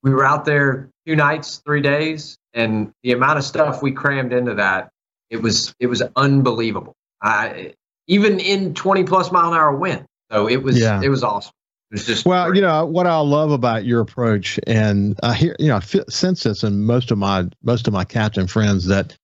We 0.02 0.12
were 0.12 0.26
out 0.26 0.46
there 0.46 0.90
two 1.06 1.18
nights, 1.18 1.62
three 1.66 1.82
days, 1.82 2.38
and 2.54 2.94
the 3.04 3.12
amount 3.12 3.38
of 3.38 3.44
stuff 3.44 3.82
we 3.82 3.92
crammed 3.92 4.32
into 4.32 4.56
that, 4.56 4.90
it 5.30 5.42
was 5.42 5.76
it 5.80 5.88
was 5.88 6.02
unbelievable. 6.16 6.96
I, 7.22 7.74
even 8.10 8.40
in 8.42 8.74
20 8.74 9.06
plus 9.06 9.32
mile 9.32 9.54
an 9.54 9.58
hour 9.58 9.74
wind. 9.74 10.06
So 10.32 10.50
it 10.50 10.62
was 10.62 10.78
yeah. 10.78 11.02
it 11.02 11.10
was 11.10 11.24
awesome. 11.24 11.54
It 11.92 11.96
was 11.96 12.06
just 12.06 12.26
well, 12.26 12.48
great. 12.48 12.58
you 12.58 12.62
know 12.62 12.86
what 12.86 13.08
I 13.08 13.18
love 13.20 13.52
about 13.52 13.86
your 13.86 14.02
approach, 14.02 14.60
and 14.68 15.18
I 15.24 15.34
hear 15.34 15.56
you 15.60 15.70
know 15.70 15.78
I 15.78 15.80
sense 15.80 16.44
this 16.44 16.64
in 16.64 16.84
most 16.84 17.12
of 17.12 17.18
my 17.18 17.46
most 17.64 17.88
of 17.88 17.94
my 17.94 18.04
captain 18.04 18.48
friends 18.48 18.86
that 18.88 19.16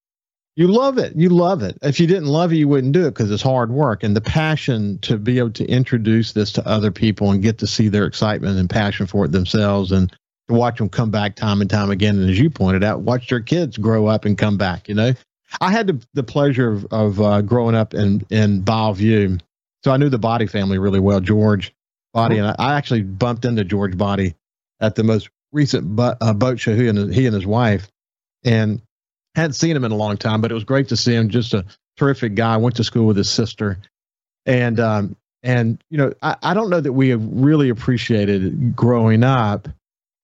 You 0.55 0.69
love 0.69 0.97
it. 0.97 1.15
You 1.15 1.29
love 1.29 1.63
it. 1.63 1.77
If 1.81 1.99
you 1.99 2.07
didn't 2.07 2.27
love 2.27 2.53
it, 2.53 2.57
you 2.57 2.67
wouldn't 2.69 2.93
do 2.93 3.07
it 3.07 3.11
because 3.11 3.29
it's 3.29 3.43
hard 3.43 3.71
work. 3.71 4.03
And 4.03 4.15
the 4.15 4.21
passion 4.21 4.99
to 4.99 5.17
be 5.17 5.37
able 5.39 5.51
to 5.51 5.65
introduce 5.65 6.31
this 6.31 6.53
to 6.53 6.67
other 6.67 6.91
people 6.91 7.31
and 7.31 7.43
get 7.43 7.57
to 7.59 7.67
see 7.67 7.89
their 7.89 8.05
excitement 8.05 8.57
and 8.57 8.69
passion 8.69 9.05
for 9.05 9.25
it 9.25 9.33
themselves 9.33 9.91
and 9.91 10.09
to 10.47 10.53
watch 10.53 10.77
them 10.77 10.89
come 10.89 11.11
back 11.11 11.35
time 11.35 11.59
and 11.59 11.69
time 11.69 11.91
again. 11.91 12.17
And 12.19 12.29
as 12.29 12.39
you 12.39 12.49
pointed 12.49 12.83
out, 12.83 13.01
watch 13.01 13.27
their 13.29 13.41
kids 13.41 13.77
grow 13.77 14.07
up 14.07 14.25
and 14.25 14.37
come 14.37 14.57
back. 14.57 14.87
You 14.87 14.95
know, 14.95 15.13
I 15.61 15.71
had 15.71 15.87
the, 15.87 16.05
the 16.13 16.23
pleasure 16.23 16.71
of, 16.71 16.85
of 16.91 17.21
uh, 17.21 17.41
growing 17.41 17.75
up 17.75 17.93
in, 17.93 18.25
in 18.29 18.63
View. 18.65 19.37
So 19.83 19.91
I 19.91 19.97
knew 19.97 20.09
the 20.09 20.19
Boddie 20.19 20.47
family 20.47 20.79
really 20.79 20.99
well, 20.99 21.19
George 21.19 21.73
Boddie. 22.13 22.37
And 22.37 22.47
I, 22.47 22.55
I 22.57 22.77
actually 22.77 23.03
bumped 23.03 23.45
into 23.45 23.63
George 23.63 23.97
Boddie 23.97 24.35
at 24.79 24.95
the 24.95 25.03
most 25.03 25.29
recent 25.51 25.99
uh, 25.99 26.33
boat 26.33 26.59
show, 26.59 26.75
he 26.75 26.87
and, 26.87 27.13
he 27.13 27.25
and 27.25 27.35
his 27.35 27.45
wife. 27.45 27.87
And 28.43 28.81
hadn't 29.35 29.53
seen 29.53 29.75
him 29.75 29.83
in 29.83 29.91
a 29.91 29.95
long 29.95 30.17
time, 30.17 30.41
but 30.41 30.51
it 30.51 30.53
was 30.53 30.63
great 30.63 30.89
to 30.89 30.97
see 30.97 31.13
him. 31.13 31.29
Just 31.29 31.53
a 31.53 31.65
terrific 31.97 32.35
guy. 32.35 32.57
Went 32.57 32.77
to 32.77 32.83
school 32.83 33.05
with 33.05 33.17
his 33.17 33.29
sister, 33.29 33.79
and 34.45 34.79
um, 34.79 35.15
and 35.43 35.83
you 35.89 35.97
know, 35.97 36.13
I, 36.21 36.37
I 36.41 36.53
don't 36.53 36.69
know 36.69 36.79
that 36.79 36.93
we 36.93 37.09
have 37.09 37.21
really 37.23 37.69
appreciated 37.69 38.75
growing 38.75 39.23
up 39.23 39.67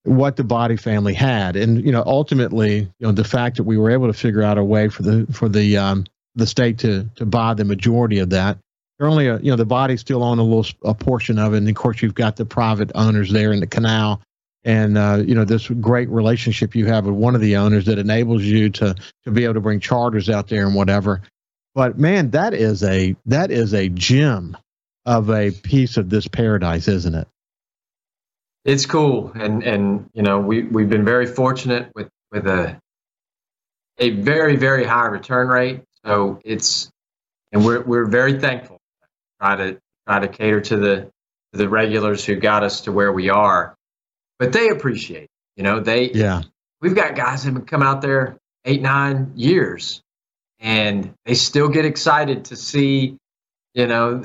what 0.03 0.36
the 0.36 0.43
Boddie 0.43 0.77
family 0.77 1.13
had, 1.13 1.55
and 1.55 1.84
you 1.86 1.91
know, 1.91 2.03
ultimately, 2.05 2.79
you 2.79 3.08
know, 3.08 3.12
the 3.12 3.24
fact 3.24 3.58
that 3.58 3.63
we 3.63 3.77
were 3.77 3.91
able 3.91 4.08
to 4.08 4.13
figure 4.13 4.41
out 4.41 4.58
a 4.58 4.63
way 4.63 4.88
for 4.88 5.03
the 5.03 5.27
for 5.31 5.48
the 5.48 5.77
um, 5.77 6.05
the 6.36 6.48
state 6.48 6.79
to 6.79 7.10
to 7.15 7.25
buy 7.25 7.53
the 7.53 7.65
majority 7.65 8.20
of 8.20 8.31
that. 8.31 8.58
They're 8.98 9.08
only 9.08 9.27
a, 9.27 9.38
you 9.39 9.51
know 9.51 9.58
the 9.58 9.65
Boddie 9.65 9.98
still 9.98 10.24
own 10.24 10.39
a 10.39 10.43
little 10.43 10.65
a 10.84 10.93
portion 10.93 11.38
of 11.38 11.53
it, 11.53 11.58
and 11.58 11.70
of 11.70 11.75
course 11.75 12.01
you've 12.01 12.15
got 12.15 12.36
the 12.36 12.46
private 12.46 12.91
owners 12.96 13.31
there 13.31 13.51
in 13.51 13.60
the 13.60 13.67
canal. 13.67 14.22
And 14.63 14.98
uh, 14.98 15.24
you 15.25 15.34
know 15.34 15.46
this 15.46 15.67
great 15.67 16.10
relationship 16.10 16.75
you 16.75 16.86
have 16.88 17.05
with 17.05 17.15
one 17.15 17.34
of 17.34 17.41
the 17.41 17.58
owners 17.58 17.86
that 17.86 17.98
enables 17.98 18.43
you 18.43 18.70
to 18.70 18.96
to 19.24 19.31
be 19.31 19.43
able 19.43 19.55
to 19.55 19.62
bring 19.62 19.79
charters 19.79 20.29
out 20.29 20.48
there 20.50 20.65
and 20.65 20.75
whatever. 20.75 21.22
But 21.74 21.98
man 21.98 22.31
that 22.31 22.53
is 22.53 22.84
a 22.84 23.15
that 23.25 23.50
is 23.50 23.74
a 23.74 23.89
gem 23.89 24.58
of 25.05 25.31
a 25.31 25.50
piece 25.50 25.98
of 25.98 26.10
this 26.12 26.27
paradise 26.27 26.88
isn't 26.88 27.15
it 27.15 27.27
it's 28.65 28.86
cool 28.86 29.32
and 29.36 29.63
and 29.63 30.10
you 30.13 30.22
know 30.22 30.39
we 30.39 30.63
we've 30.63 30.89
been 30.89 31.06
very 31.06 31.25
fortunate 31.25 31.91
with 31.96 32.10
with 32.32 32.48
a 32.48 32.80
a 33.98 34.10
very 34.12 34.56
very 34.56 34.84
high 34.84 35.08
return 35.08 35.48
rate 35.48 35.82
so 36.06 36.39
it's 36.44 36.89
and 37.51 37.65
we're 37.65 37.82
we're 37.82 38.06
very 38.06 38.39
thankful 38.39 38.77
try 39.39 39.56
to 39.56 39.80
try 40.08 40.20
to 40.20 40.27
cater 40.27 40.62
to 40.62 40.77
the 40.77 40.96
to 41.51 41.58
the 41.58 41.68
regulars 41.68 42.24
who 42.25 42.36
got 42.36 42.63
us 42.63 42.82
to 42.82 42.91
where 42.91 43.12
we 43.12 43.30
are 43.30 43.75
but 44.41 44.53
they 44.53 44.70
appreciate. 44.70 45.25
It. 45.25 45.30
You 45.56 45.63
know, 45.63 45.80
they 45.82 46.10
yeah. 46.10 46.41
We've 46.82 46.96
got 46.96 47.15
guys 47.15 47.44
that 47.44 47.53
have 47.53 47.68
come 47.68 47.84
out 47.84 48.01
there 48.01 48.38
eight 48.65 48.82
nine 48.82 49.34
years, 49.36 50.01
and 50.60 51.13
they 51.25 51.36
still 51.36 51.70
get 51.70 51.86
excited 51.86 52.46
to 52.46 52.56
see, 52.56 53.18
you 53.75 53.86
know, 53.86 54.24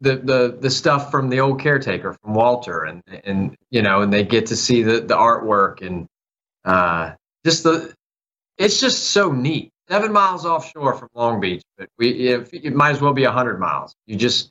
the 0.00 0.16
the 0.16 0.58
the 0.60 0.70
stuff 0.70 1.10
from 1.10 1.28
the 1.28 1.40
old 1.40 1.60
caretaker 1.60 2.12
from 2.12 2.34
Walter, 2.34 2.84
and 2.84 3.02
and 3.24 3.56
you 3.70 3.82
know, 3.82 4.02
and 4.02 4.12
they 4.12 4.24
get 4.24 4.46
to 4.46 4.56
see 4.56 4.82
the 4.82 5.00
the 5.00 5.16
artwork 5.16 5.86
and 5.86 6.06
uh, 6.64 7.12
just 7.44 7.64
the. 7.64 7.94
It's 8.58 8.80
just 8.80 9.10
so 9.10 9.32
neat. 9.32 9.70
Seven 9.88 10.12
miles 10.12 10.46
offshore 10.46 10.94
from 10.94 11.08
Long 11.14 11.40
Beach, 11.40 11.62
but 11.78 11.88
we 11.98 12.28
if, 12.28 12.52
it 12.52 12.74
might 12.74 12.90
as 12.90 13.00
well 13.00 13.12
be 13.12 13.24
a 13.24 13.30
hundred 13.30 13.60
miles. 13.60 13.94
You 14.06 14.16
just 14.16 14.50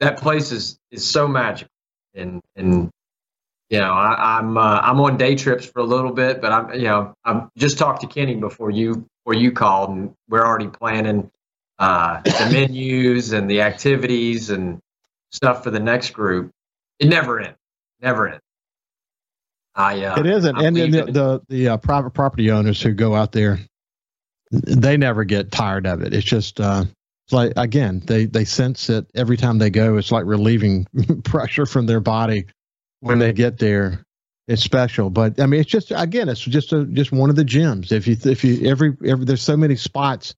that 0.00 0.18
place 0.18 0.52
is 0.52 0.78
is 0.90 1.08
so 1.08 1.26
magical, 1.26 1.70
and 2.14 2.40
and 2.56 2.90
you 3.70 3.78
know, 3.78 3.90
I, 3.90 4.38
am 4.38 4.50
I'm, 4.50 4.58
uh, 4.58 4.80
I'm 4.80 5.00
on 5.00 5.16
day 5.16 5.34
trips 5.34 5.64
for 5.64 5.78
a 5.78 5.84
little 5.84 6.12
bit, 6.12 6.42
but 6.42 6.52
I'm 6.52 6.74
you 6.74 6.84
know 6.84 7.14
I'm 7.24 7.48
just 7.56 7.78
talked 7.78 8.02
to 8.02 8.06
Kenny 8.06 8.34
before 8.34 8.70
you 8.70 9.06
before 9.24 9.34
you 9.34 9.52
called, 9.52 9.90
and 9.90 10.12
we're 10.28 10.44
already 10.44 10.68
planning 10.68 11.30
uh, 11.82 12.20
the 12.22 12.48
menus 12.52 13.32
and 13.32 13.50
the 13.50 13.60
activities 13.62 14.50
and 14.50 14.78
stuff 15.32 15.64
for 15.64 15.72
the 15.72 15.80
next 15.80 16.10
group. 16.10 16.52
It 17.00 17.08
never 17.08 17.40
ends, 17.40 17.58
never 18.00 18.28
ends. 18.28 18.42
I 19.74 20.04
uh, 20.04 20.20
it 20.20 20.26
isn't, 20.26 20.56
I'm 20.56 20.64
and 20.64 20.76
the 20.76 21.02
the, 21.10 21.42
the 21.48 21.68
uh, 21.70 21.76
private 21.78 22.10
property 22.10 22.52
owners 22.52 22.80
who 22.80 22.92
go 22.92 23.16
out 23.16 23.32
there, 23.32 23.58
they 24.52 24.96
never 24.96 25.24
get 25.24 25.50
tired 25.50 25.86
of 25.88 26.02
it. 26.02 26.14
It's 26.14 26.24
just 26.24 26.60
uh, 26.60 26.84
it's 27.26 27.32
like 27.32 27.52
again, 27.56 28.00
they 28.06 28.26
they 28.26 28.44
sense 28.44 28.88
it 28.88 29.06
every 29.16 29.36
time 29.36 29.58
they 29.58 29.70
go. 29.70 29.96
It's 29.96 30.12
like 30.12 30.24
relieving 30.24 30.86
pressure 31.24 31.66
from 31.66 31.86
their 31.86 32.00
body 32.00 32.46
when 33.00 33.18
they 33.18 33.32
get 33.32 33.58
there 33.58 34.04
it's 34.48 34.62
special 34.62 35.08
but 35.08 35.38
i 35.40 35.46
mean 35.46 35.60
it's 35.60 35.70
just 35.70 35.92
again 35.94 36.28
it's 36.28 36.40
just 36.40 36.72
a 36.72 36.84
just 36.86 37.12
one 37.12 37.30
of 37.30 37.36
the 37.36 37.44
gems 37.44 37.92
if 37.92 38.08
you 38.08 38.16
if 38.24 38.42
you 38.42 38.68
every 38.68 38.92
every 39.06 39.24
there's 39.24 39.40
so 39.40 39.56
many 39.56 39.76
spots 39.76 40.34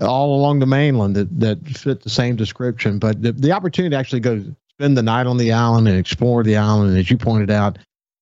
all 0.00 0.34
along 0.34 0.58
the 0.58 0.66
mainland 0.66 1.14
that 1.16 1.40
that 1.40 1.66
fit 1.68 2.02
the 2.02 2.10
same 2.10 2.36
description 2.36 2.98
but 2.98 3.20
the, 3.22 3.32
the 3.32 3.52
opportunity 3.52 3.90
to 3.90 3.98
actually 3.98 4.20
go 4.20 4.42
spend 4.70 4.96
the 4.96 5.02
night 5.02 5.26
on 5.26 5.36
the 5.36 5.52
island 5.52 5.86
and 5.86 5.98
explore 5.98 6.42
the 6.42 6.56
island 6.56 6.90
and 6.90 6.98
as 6.98 7.10
you 7.10 7.16
pointed 7.16 7.50
out 7.50 7.78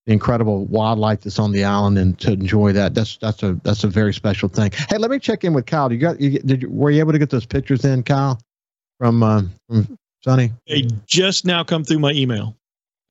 the 0.06 0.12
incredible 0.12 0.64
wildlife 0.66 1.20
that's 1.20 1.38
on 1.38 1.52
the 1.52 1.62
island 1.62 1.96
and 1.98 2.18
to 2.18 2.32
enjoy 2.32 2.72
that 2.72 2.94
that's 2.94 3.18
that's 3.18 3.42
a 3.42 3.54
that's 3.62 3.84
a 3.84 3.88
very 3.88 4.12
special 4.12 4.48
thing 4.48 4.70
hey 4.88 4.98
let 4.98 5.10
me 5.10 5.18
check 5.18 5.44
in 5.44 5.52
with 5.52 5.66
kyle 5.66 5.92
you 5.92 5.98
got 5.98 6.20
you 6.20 6.38
did 6.40 6.62
you 6.62 6.70
were 6.70 6.90
you 6.90 6.98
able 6.98 7.12
to 7.12 7.18
get 7.18 7.30
those 7.30 7.46
pictures 7.46 7.84
in 7.84 8.02
kyle 8.02 8.40
from 8.98 9.22
uh, 9.22 9.42
from 9.68 9.98
Sonny? 10.22 10.52
They 10.68 10.86
just 11.06 11.44
now 11.44 11.64
come 11.64 11.84
through 11.84 11.98
my 11.98 12.12
email. 12.12 12.56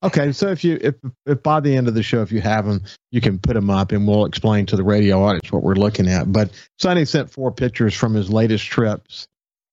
Okay, 0.02 0.32
so 0.32 0.48
if 0.48 0.64
you 0.64 0.78
if 0.80 0.94
if 1.26 1.42
by 1.42 1.60
the 1.60 1.76
end 1.76 1.86
of 1.86 1.94
the 1.94 2.02
show 2.02 2.22
if 2.22 2.32
you 2.32 2.40
have 2.40 2.64
them, 2.64 2.82
you 3.10 3.20
can 3.20 3.38
put 3.38 3.52
them 3.52 3.68
up 3.68 3.92
and 3.92 4.08
we'll 4.08 4.24
explain 4.24 4.64
to 4.66 4.76
the 4.76 4.82
radio 4.82 5.22
audience 5.22 5.52
what 5.52 5.62
we're 5.62 5.74
looking 5.74 6.08
at. 6.08 6.32
But 6.32 6.50
Sonny 6.78 7.04
sent 7.04 7.30
four 7.30 7.52
pictures 7.52 7.94
from 7.94 8.14
his 8.14 8.30
latest 8.30 8.64
trips, 8.64 9.26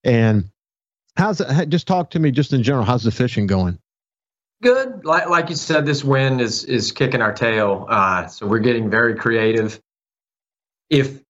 and 0.04 0.50
how's 1.16 1.40
it? 1.40 1.70
Just 1.70 1.88
talk 1.88 2.10
to 2.12 2.20
me 2.20 2.32
just 2.32 2.52
in 2.52 2.62
general. 2.62 2.84
How's 2.84 3.04
the 3.04 3.12
fishing 3.12 3.48
going? 3.48 3.80
Good. 4.62 5.06
Like 5.06 5.30
like 5.30 5.50
you 5.50 5.56
said, 5.56 5.86
this 5.86 6.04
wind 6.04 6.42
is 6.42 6.66
is 6.66 6.92
kicking 6.92 7.22
our 7.22 7.34
tail, 7.34 7.86
uh, 7.88 8.28
so 8.28 8.48
we're 8.48 8.60
getting 8.60 8.90
very 8.90 9.16
creative. 9.16 9.80
If 10.90 11.22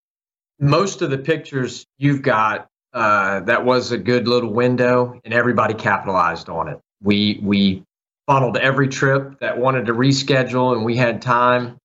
most 0.59 1.03
of 1.03 1.11
the 1.11 1.19
pictures 1.19 1.85
you've 1.99 2.23
got, 2.23 2.67
uh, 2.93 3.41
that 3.41 3.63
was 3.63 3.91
a 3.91 3.97
good 3.99 4.27
little 4.27 4.51
window, 4.51 5.19
and 5.23 5.35
everybody 5.35 5.75
capitalized 5.75 6.49
on 6.49 6.67
it. 6.69 6.79
We 7.03 7.39
we 7.43 7.83
funneled 8.27 8.57
every 8.57 8.89
trip 8.89 9.39
that 9.39 9.57
wanted 9.57 9.87
to 9.87 9.93
reschedule, 9.93 10.73
and 10.75 10.85
we 10.85 10.97
had 10.97 11.21
time. 11.21 11.77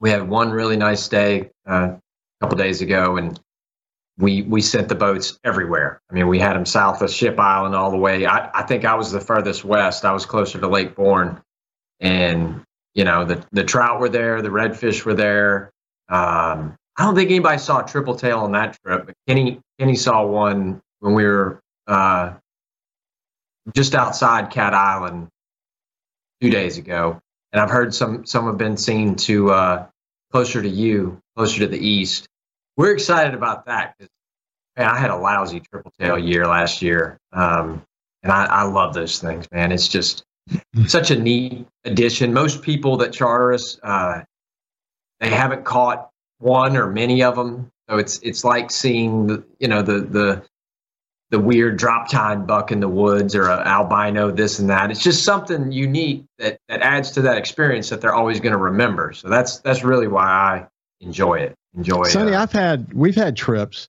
We 0.00 0.10
had 0.10 0.28
one 0.28 0.50
really 0.50 0.76
nice 0.76 1.06
day 1.08 1.50
uh, 1.68 1.94
a 1.94 2.00
couple 2.40 2.58
days 2.58 2.80
ago, 2.80 3.16
and 3.18 3.38
we 4.18 4.42
we 4.42 4.60
sent 4.60 4.88
the 4.88 4.94
boats 4.94 5.38
everywhere. 5.44 6.00
I 6.10 6.14
mean, 6.14 6.28
we 6.28 6.38
had 6.38 6.56
them 6.56 6.66
south 6.66 7.02
of 7.02 7.10
Ship 7.10 7.38
Island 7.38 7.74
all 7.74 7.90
the 7.90 7.98
way. 7.98 8.26
I, 8.26 8.50
I 8.54 8.62
think 8.62 8.84
I 8.84 8.94
was 8.94 9.12
the 9.12 9.20
furthest 9.20 9.64
west. 9.64 10.04
I 10.04 10.12
was 10.12 10.26
closer 10.26 10.58
to 10.58 10.68
Lake 10.68 10.94
Borgne. 10.96 11.40
and 12.00 12.62
you 12.94 13.04
know 13.04 13.24
the 13.24 13.44
the 13.52 13.64
trout 13.64 14.00
were 14.00 14.08
there, 14.08 14.42
the 14.42 14.48
redfish 14.50 15.04
were 15.04 15.14
there. 15.14 15.70
Um, 16.08 16.76
I 16.96 17.04
don't 17.04 17.14
think 17.14 17.30
anybody 17.30 17.58
saw 17.58 17.84
a 17.84 17.88
triple 17.88 18.16
tail 18.16 18.40
on 18.40 18.52
that 18.52 18.78
trip, 18.84 19.06
but 19.06 19.14
Kenny 19.26 19.60
Kenny 19.78 19.96
saw 19.96 20.26
one 20.26 20.82
when 21.00 21.14
we 21.14 21.24
were 21.24 21.60
uh, 21.86 22.34
just 23.74 23.94
outside 23.94 24.50
Cat 24.50 24.74
Island 24.74 25.28
two 26.42 26.50
days 26.50 26.76
ago, 26.76 27.20
and 27.52 27.60
I've 27.60 27.70
heard 27.70 27.94
some 27.94 28.26
some 28.26 28.46
have 28.46 28.58
been 28.58 28.76
seen 28.76 29.14
to 29.16 29.52
uh, 29.52 29.86
closer 30.32 30.60
to 30.60 30.68
you, 30.68 31.20
closer 31.36 31.60
to 31.60 31.68
the 31.68 31.78
east. 31.78 32.26
We're 32.76 32.92
excited 32.92 33.34
about 33.34 33.66
that 33.66 33.94
because 33.96 34.10
man, 34.76 34.88
I 34.88 34.98
had 34.98 35.10
a 35.10 35.16
lousy 35.16 35.60
triple 35.60 35.92
tail 36.00 36.18
year 36.18 36.46
last 36.46 36.82
year, 36.82 37.18
um, 37.32 37.84
and 38.24 38.32
I, 38.32 38.46
I 38.46 38.62
love 38.64 38.92
those 38.92 39.20
things, 39.20 39.46
man. 39.52 39.70
It's 39.70 39.86
just 39.86 40.24
such 40.86 41.12
a 41.12 41.18
neat 41.18 41.66
addition. 41.84 42.32
Most 42.32 42.62
people 42.62 42.96
that 42.96 43.12
charter 43.12 43.52
us, 43.52 43.78
uh, 43.84 44.22
they 45.20 45.28
haven't 45.28 45.64
caught 45.64 46.10
one 46.38 46.76
or 46.76 46.90
many 46.90 47.22
of 47.22 47.36
them, 47.36 47.70
so 47.88 47.98
it's 47.98 48.18
it's 48.18 48.44
like 48.44 48.72
seeing 48.72 49.28
the 49.28 49.44
you 49.60 49.68
know 49.68 49.82
the 49.82 50.00
the 50.00 50.42
the 51.32 51.40
weird 51.40 51.78
drop 51.78 52.10
tine 52.10 52.44
buck 52.44 52.70
in 52.70 52.80
the 52.80 52.88
woods 52.88 53.34
or 53.34 53.48
an 53.48 53.66
albino 53.66 54.30
this 54.30 54.58
and 54.58 54.68
that. 54.68 54.90
It's 54.90 55.02
just 55.02 55.24
something 55.24 55.72
unique 55.72 56.24
that 56.38 56.58
that 56.68 56.82
adds 56.82 57.12
to 57.12 57.22
that 57.22 57.38
experience 57.38 57.88
that 57.88 58.02
they're 58.02 58.14
always 58.14 58.38
going 58.38 58.52
to 58.52 58.58
remember. 58.58 59.14
So 59.14 59.30
that's 59.30 59.58
that's 59.60 59.82
really 59.82 60.08
why 60.08 60.26
I 60.26 60.66
enjoy 61.00 61.36
it. 61.36 61.54
Enjoy. 61.74 62.02
It. 62.02 62.10
Sonny, 62.10 62.34
uh, 62.34 62.42
I've 62.42 62.52
had 62.52 62.92
we've 62.92 63.14
had 63.14 63.34
trips 63.34 63.88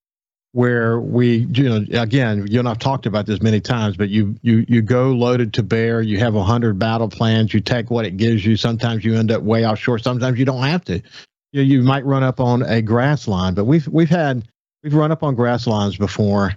where 0.54 1.02
we 1.02 1.48
you 1.52 1.68
know 1.68 1.86
again 2.02 2.48
you 2.50 2.60
and 2.60 2.70
I've 2.70 2.80
talked 2.80 3.06
about 3.06 3.26
this 3.26 3.42
many 3.42 3.60
times, 3.60 3.98
but 3.98 4.08
you 4.08 4.38
you 4.42 4.66
you 4.70 4.82
go 4.82 5.12
loaded 5.12 5.54
to 5.56 5.64
bear. 5.64 6.02
You 6.02 6.20
have 6.20 6.36
a 6.36 6.44
hundred 6.44 6.80
battle 6.80 7.10
plans. 7.10 7.54
You 7.54 7.60
take 7.60 7.92
what 7.92 8.06
it 8.06 8.16
gives 8.16 8.46
you. 8.46 8.56
Sometimes 8.56 9.04
you 9.04 9.16
end 9.16 9.32
up 9.32 9.44
way 9.44 9.68
offshore. 9.68 10.00
Sometimes 10.00 10.40
you 10.40 10.46
don't 10.46 10.64
have 10.64 10.86
to. 10.86 11.02
You 11.52 11.62
know, 11.62 11.64
you 11.64 11.84
might 11.84 12.06
run 12.06 12.24
up 12.24 12.40
on 12.40 12.62
a 12.62 12.82
grass 12.82 13.28
line, 13.28 13.54
but 13.54 13.66
we've 13.66 13.86
we've 13.90 14.10
had 14.10 14.48
we've 14.82 14.94
run 14.94 15.12
up 15.12 15.24
on 15.24 15.36
grass 15.36 15.68
lines 15.68 15.98
before 15.98 16.54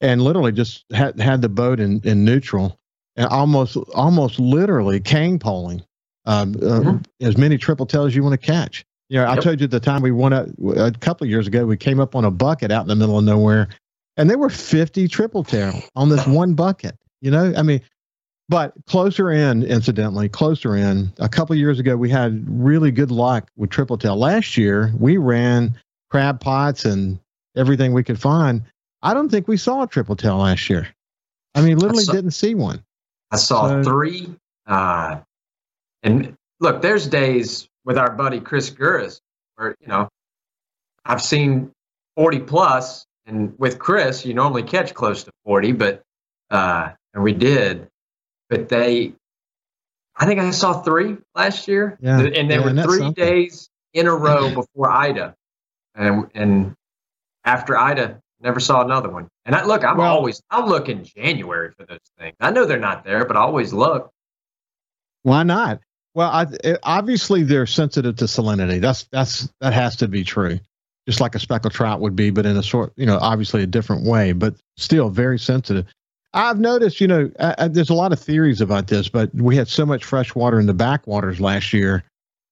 and 0.00 0.22
literally 0.22 0.52
just 0.52 0.84
had 0.92 1.18
had 1.20 1.42
the 1.42 1.48
boat 1.48 1.80
in, 1.80 2.00
in 2.04 2.24
neutral 2.24 2.78
and 3.16 3.26
almost 3.26 3.76
almost 3.94 4.38
literally 4.38 5.00
cane 5.00 5.38
poling 5.38 5.82
um, 6.26 6.54
uh, 6.54 6.58
mm-hmm. 6.58 6.96
as 7.20 7.36
many 7.36 7.58
triple 7.58 7.86
tails 7.86 8.14
you 8.14 8.22
want 8.22 8.38
to 8.38 8.46
catch 8.46 8.84
You 9.08 9.18
know, 9.18 9.30
I 9.30 9.36
told 9.36 9.60
you 9.60 9.64
at 9.64 9.70
the 9.70 9.80
time 9.80 10.02
we 10.02 10.12
won 10.12 10.32
a, 10.32 10.46
a 10.76 10.92
couple 10.92 11.24
of 11.24 11.30
years 11.30 11.46
ago, 11.46 11.64
we 11.66 11.76
came 11.76 11.98
up 12.00 12.14
on 12.14 12.24
a 12.24 12.30
bucket 12.30 12.70
out 12.70 12.82
in 12.82 12.88
the 12.88 12.96
middle 12.96 13.18
of 13.18 13.24
nowhere, 13.24 13.68
and 14.16 14.28
there 14.28 14.38
were 14.38 14.50
50 14.50 15.08
triple 15.08 15.44
tail 15.44 15.82
on 15.96 16.08
this 16.08 16.26
one 16.26 16.54
bucket. 16.54 16.96
You 17.20 17.30
know, 17.30 17.52
I 17.56 17.62
mean, 17.62 17.80
but 18.50 18.74
closer 18.86 19.30
in, 19.30 19.62
incidentally, 19.62 20.28
closer 20.28 20.76
in, 20.76 21.12
a 21.18 21.28
couple 21.28 21.54
of 21.54 21.58
years 21.58 21.78
ago, 21.78 21.96
we 21.96 22.10
had 22.10 22.44
really 22.48 22.90
good 22.90 23.10
luck 23.10 23.48
with 23.56 23.70
triple 23.70 23.96
tail. 23.96 24.16
Last 24.16 24.56
year, 24.56 24.92
we 24.98 25.18
ran 25.18 25.78
crab 26.10 26.40
pots 26.40 26.84
and 26.84 27.20
everything 27.56 27.92
we 27.92 28.02
could 28.02 28.20
find. 28.20 28.62
I 29.02 29.14
don't 29.14 29.28
think 29.30 29.48
we 29.48 29.56
saw 29.56 29.82
a 29.82 29.86
triple 29.86 30.16
tail 30.16 30.38
last 30.38 30.68
year. 30.68 30.88
I 31.54 31.62
mean, 31.62 31.78
literally 31.78 32.04
saw- 32.04 32.12
didn't 32.12 32.32
see 32.32 32.54
one. 32.54 32.84
I 33.30 33.36
saw 33.36 33.68
So- 33.68 33.82
three. 33.84 34.34
Uh, 34.66 35.20
and 36.02 36.36
look, 36.60 36.82
there's 36.82 37.06
days 37.06 37.68
with 37.84 37.98
our 37.98 38.10
buddy 38.12 38.40
Chris 38.40 38.70
Gurris 38.70 39.20
where, 39.56 39.74
you 39.80 39.88
know, 39.88 40.08
I've 41.04 41.22
seen 41.22 41.72
40 42.16 42.40
plus, 42.40 43.06
and 43.26 43.58
with 43.58 43.78
Chris, 43.78 44.24
you 44.24 44.34
normally 44.34 44.62
catch 44.62 44.92
close 44.94 45.24
to 45.24 45.30
40, 45.44 45.72
but, 45.72 46.02
uh, 46.50 46.90
and 47.14 47.22
we 47.22 47.32
did, 47.32 47.88
but 48.48 48.68
they, 48.68 49.14
I 50.16 50.26
think 50.26 50.40
I 50.40 50.50
saw 50.50 50.82
three 50.82 51.16
last 51.34 51.66
year. 51.68 51.96
Yeah, 52.00 52.20
And 52.20 52.50
they 52.50 52.56
yeah, 52.58 52.64
were 52.64 52.82
three 52.82 52.98
something. 52.98 53.12
days 53.24 53.70
in 53.94 54.06
a 54.06 54.14
row 54.14 54.54
before 54.54 54.90
Ida. 54.90 55.34
And, 55.94 56.30
and 56.34 56.74
after 57.44 57.76
Ida, 57.76 58.20
never 58.40 58.60
saw 58.60 58.82
another 58.82 59.08
one. 59.08 59.28
And 59.44 59.54
I, 59.54 59.64
look, 59.64 59.84
I'm 59.84 59.98
Well- 59.98 60.12
always, 60.12 60.40
I'll 60.50 60.68
look 60.68 60.88
in 60.88 61.04
January 61.04 61.72
for 61.76 61.86
those 61.86 61.98
things. 62.18 62.34
I 62.40 62.50
know 62.50 62.64
they're 62.64 62.78
not 62.78 63.04
there, 63.04 63.24
but 63.24 63.36
I 63.36 63.40
always 63.40 63.72
look. 63.72 64.10
Why 65.22 65.42
not? 65.42 65.80
Well, 66.14 66.30
I, 66.30 66.46
it, 66.64 66.78
obviously 66.82 67.42
they're 67.44 67.66
sensitive 67.66 68.16
to 68.16 68.24
salinity. 68.24 68.80
That's 68.80 69.04
that's 69.12 69.48
that 69.60 69.72
has 69.72 69.96
to 69.96 70.08
be 70.08 70.24
true, 70.24 70.58
just 71.06 71.20
like 71.20 71.34
a 71.34 71.38
speckled 71.38 71.72
trout 71.72 72.00
would 72.00 72.16
be, 72.16 72.30
but 72.30 72.46
in 72.46 72.56
a 72.56 72.62
sort, 72.62 72.92
you 72.96 73.06
know, 73.06 73.18
obviously 73.20 73.62
a 73.62 73.66
different 73.66 74.04
way, 74.04 74.32
but 74.32 74.54
still 74.76 75.08
very 75.08 75.38
sensitive. 75.38 75.86
I've 76.32 76.58
noticed, 76.58 77.00
you 77.00 77.08
know, 77.08 77.30
uh, 77.38 77.54
uh, 77.58 77.68
there's 77.68 77.90
a 77.90 77.94
lot 77.94 78.12
of 78.12 78.20
theories 78.20 78.60
about 78.60 78.86
this, 78.86 79.08
but 79.08 79.34
we 79.34 79.56
had 79.56 79.68
so 79.68 79.84
much 79.84 80.04
fresh 80.04 80.34
water 80.34 80.58
in 80.60 80.66
the 80.66 80.74
backwaters 80.74 81.40
last 81.40 81.72
year 81.72 82.04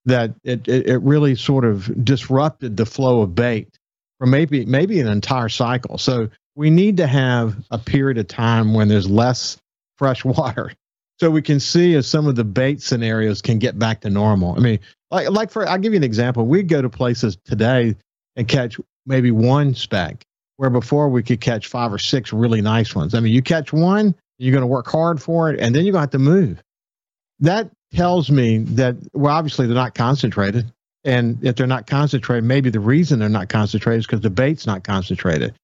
that 0.05 0.35
it, 0.45 0.67
it, 0.69 0.87
it 0.89 0.99
really 0.99 1.35
sort 1.35 1.65
of 1.65 2.05
disrupted 2.05 2.77
the 2.77 2.87
flow 2.87 3.23
of 3.23 3.35
bait 3.35 3.78
for 4.19 4.27
maybe 4.27 4.65
maybe 4.67 5.01
an 5.01 5.09
entire 5.09 5.49
cycle. 5.49 5.99
So 5.99 6.29
we 6.55 6.71
need 6.71 6.97
to 6.99 7.07
have 7.07 7.57
a 7.71 7.79
period 7.79 8.19
of 8.19 8.29
time 8.29 8.75
when 8.75 8.89
there's 8.89 9.09
less 9.09 9.59
fresh 9.97 10.25
water 10.25 10.73
so 11.21 11.31
we 11.31 11.43
can 11.43 11.59
see 11.59 11.95
if 11.95 12.05
some 12.05 12.27
of 12.27 12.37
the 12.37 12.45
bait 12.45 12.81
scenarios 12.81 13.43
can 13.43 13.59
get 13.59 13.79
back 13.79 14.03
to 14.03 14.11
normal. 14.11 14.55
I 14.57 14.61
mean, 14.61 14.79
like 15.11 15.31
like 15.31 15.51
for 15.51 15.69
I'll 15.69 15.79
give 15.79 15.93
you 15.93 15.97
an 15.97 16.05
example. 16.05 16.47
We'd 16.47 16.69
go 16.69 16.81
to 16.81 16.89
places 16.89 17.37
today 17.45 17.97
and 18.37 18.47
catch 18.47 18.79
maybe 19.05 19.31
one 19.31 19.75
speck, 19.75 20.23
where 20.57 20.71
before 20.71 21.09
we 21.09 21.23
could 21.23 21.41
catch 21.41 21.67
five 21.67 21.93
or 21.93 21.99
six 21.99 22.33
really 22.33 22.61
nice 22.61 22.95
ones. 22.95 23.15
I 23.15 23.21
mean, 23.21 23.33
you 23.33 23.43
catch 23.43 23.73
one, 23.73 24.15
you're 24.39 24.53
going 24.53 24.63
to 24.63 24.69
work 24.69 24.87
hard 24.87 25.21
for 25.21 25.51
it, 25.51 25.59
and 25.59 25.75
then 25.75 25.85
you're 25.85 25.93
going 25.93 26.09
to 26.09 26.19
have 26.19 26.23
to 26.23 26.31
move. 26.31 26.63
That 27.41 27.71
tells 27.95 28.31
me 28.31 28.59
that 28.59 28.97
well, 29.13 29.35
obviously 29.35 29.67
they're 29.67 29.75
not 29.75 29.95
concentrated, 29.95 30.73
and 31.05 31.39
if 31.43 31.57
they're 31.57 31.67
not 31.67 31.87
concentrated, 31.87 32.45
maybe 32.45 32.71
the 32.71 32.81
reason 32.81 33.19
they're 33.19 33.29
not 33.29 33.49
concentrated 33.49 34.01
is 34.01 34.07
because 34.07 34.21
the 34.21 34.31
bait's 34.31 34.67
not 34.67 34.85
concentrated. 34.85 35.55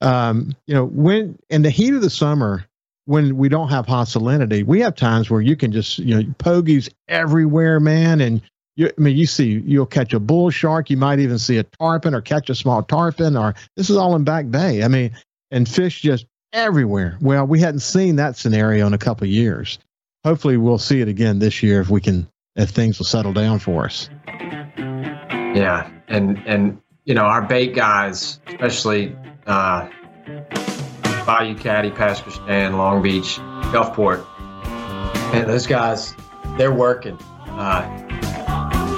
Um, 0.00 0.54
you 0.66 0.74
know, 0.74 0.86
when 0.86 1.38
in 1.48 1.62
the 1.62 1.70
heat 1.70 1.94
of 1.94 2.02
the 2.02 2.10
summer, 2.10 2.64
when 3.04 3.36
we 3.36 3.48
don't 3.48 3.68
have 3.68 3.86
high 3.86 4.02
salinity, 4.02 4.64
we 4.64 4.80
have 4.80 4.94
times 4.94 5.30
where 5.30 5.40
you 5.40 5.56
can 5.56 5.72
just, 5.72 5.98
you 5.98 6.14
know, 6.14 6.22
pogies 6.38 6.88
everywhere, 7.08 7.80
man. 7.80 8.20
And 8.20 8.42
you, 8.76 8.88
I 8.88 9.00
mean, 9.00 9.16
you 9.16 9.26
see, 9.26 9.60
you'll 9.64 9.86
catch 9.86 10.12
a 10.12 10.20
bull 10.20 10.50
shark. 10.50 10.90
You 10.90 10.96
might 10.96 11.18
even 11.18 11.38
see 11.38 11.58
a 11.58 11.64
tarpon 11.64 12.14
or 12.14 12.20
catch 12.20 12.50
a 12.50 12.54
small 12.54 12.82
tarpon 12.82 13.36
or 13.36 13.54
this 13.76 13.90
is 13.90 13.96
all 13.96 14.16
in 14.16 14.24
Back 14.24 14.50
Bay. 14.50 14.82
I 14.82 14.88
mean, 14.88 15.12
and 15.50 15.68
fish 15.68 16.00
just 16.00 16.26
everywhere. 16.52 17.18
Well, 17.20 17.46
we 17.46 17.60
hadn't 17.60 17.80
seen 17.80 18.16
that 18.16 18.36
scenario 18.36 18.86
in 18.86 18.94
a 18.94 18.98
couple 18.98 19.26
years. 19.26 19.78
Hopefully 20.24 20.56
we'll 20.56 20.78
see 20.78 21.00
it 21.00 21.08
again 21.08 21.38
this 21.38 21.62
year 21.62 21.80
if 21.80 21.90
we 21.90 22.00
can, 22.00 22.28
if 22.56 22.70
things 22.70 22.98
will 22.98 23.06
settle 23.06 23.32
down 23.32 23.58
for 23.58 23.84
us. 23.84 24.08
Yeah, 24.76 25.90
and 26.08 26.38
and 26.46 26.80
you 27.04 27.14
know 27.14 27.22
our 27.24 27.42
bait 27.42 27.74
guys, 27.74 28.40
especially 28.48 29.16
uh, 29.46 29.88
Bayou 31.26 31.54
Caddy, 31.56 31.90
Pass 31.90 32.20
Christian, 32.20 32.76
Long 32.78 33.02
Beach, 33.02 33.38
Gulfport, 33.72 34.24
and 35.34 35.48
those 35.48 35.66
guys, 35.66 36.14
they're 36.56 36.72
working. 36.74 37.16
Uh, 37.48 37.98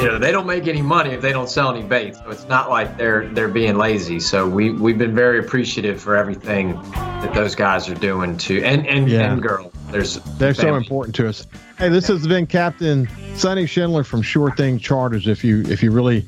you 0.00 0.08
know, 0.08 0.18
they 0.18 0.32
don't 0.32 0.46
make 0.46 0.66
any 0.66 0.82
money 0.82 1.10
if 1.10 1.20
they 1.20 1.32
don't 1.32 1.48
sell 1.48 1.70
any 1.74 1.86
bait, 1.86 2.14
so 2.16 2.28
it's 2.30 2.46
not 2.48 2.68
like 2.70 2.96
they're 2.96 3.28
they're 3.28 3.48
being 3.48 3.76
lazy. 3.76 4.20
So 4.20 4.48
we 4.48 4.70
we've 4.72 4.98
been 4.98 5.14
very 5.14 5.38
appreciative 5.38 6.00
for 6.00 6.16
everything 6.16 6.74
that 6.92 7.32
those 7.34 7.54
guys 7.54 7.88
are 7.88 7.94
doing 7.94 8.36
too, 8.36 8.62
and 8.64 8.86
and, 8.86 9.08
Yeah. 9.08 9.32
and 9.32 9.42
girl. 9.42 9.72
There's 9.94 10.16
They're 10.38 10.54
so 10.54 10.74
important 10.74 11.14
to 11.14 11.28
us. 11.28 11.46
Hey, 11.78 11.88
this 11.88 12.08
has 12.08 12.26
been 12.26 12.48
Captain 12.48 13.08
Sonny 13.36 13.64
Schindler 13.64 14.02
from 14.02 14.22
Sure 14.22 14.50
Thing 14.50 14.76
Charters. 14.76 15.28
If 15.28 15.44
you 15.44 15.62
if 15.66 15.84
you 15.84 15.92
really 15.92 16.26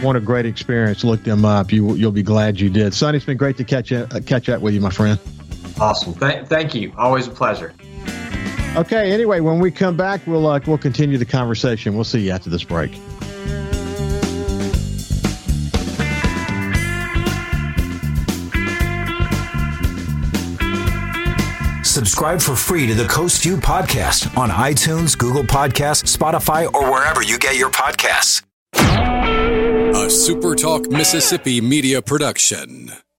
want 0.00 0.16
a 0.16 0.20
great 0.20 0.46
experience, 0.46 1.02
look 1.02 1.24
them 1.24 1.44
up. 1.44 1.72
You 1.72 1.94
you'll 1.96 2.12
be 2.12 2.22
glad 2.22 2.60
you 2.60 2.70
did. 2.70 2.94
Sonny, 2.94 3.16
it's 3.16 3.26
been 3.26 3.36
great 3.36 3.56
to 3.56 3.64
catch 3.64 3.90
uh, 3.90 4.06
catch 4.26 4.48
up 4.48 4.62
with 4.62 4.74
you, 4.74 4.80
my 4.80 4.90
friend. 4.90 5.18
Awesome. 5.80 6.14
Th- 6.14 6.46
thank 6.46 6.72
you. 6.72 6.92
Always 6.96 7.26
a 7.26 7.32
pleasure. 7.32 7.74
Okay. 8.76 9.10
Anyway, 9.10 9.40
when 9.40 9.58
we 9.58 9.72
come 9.72 9.96
back, 9.96 10.24
we'll 10.24 10.46
uh, 10.46 10.60
we'll 10.64 10.78
continue 10.78 11.18
the 11.18 11.24
conversation. 11.24 11.96
We'll 11.96 12.04
see 12.04 12.20
you 12.20 12.30
after 12.30 12.48
this 12.48 12.62
break. 12.62 12.92
Subscribe 22.10 22.42
for 22.42 22.56
free 22.56 22.88
to 22.88 22.94
the 22.94 23.06
Coast 23.06 23.40
View 23.40 23.56
podcast 23.56 24.36
on 24.36 24.50
iTunes, 24.50 25.16
Google 25.16 25.44
Podcasts, 25.44 26.16
Spotify, 26.16 26.66
or 26.74 26.90
wherever 26.90 27.22
you 27.22 27.38
get 27.38 27.56
your 27.56 27.70
podcasts. 27.70 28.42
A 28.74 30.08
SuperTalk 30.08 30.90
Mississippi 30.90 31.60
media 31.60 32.02
production. 32.02 32.90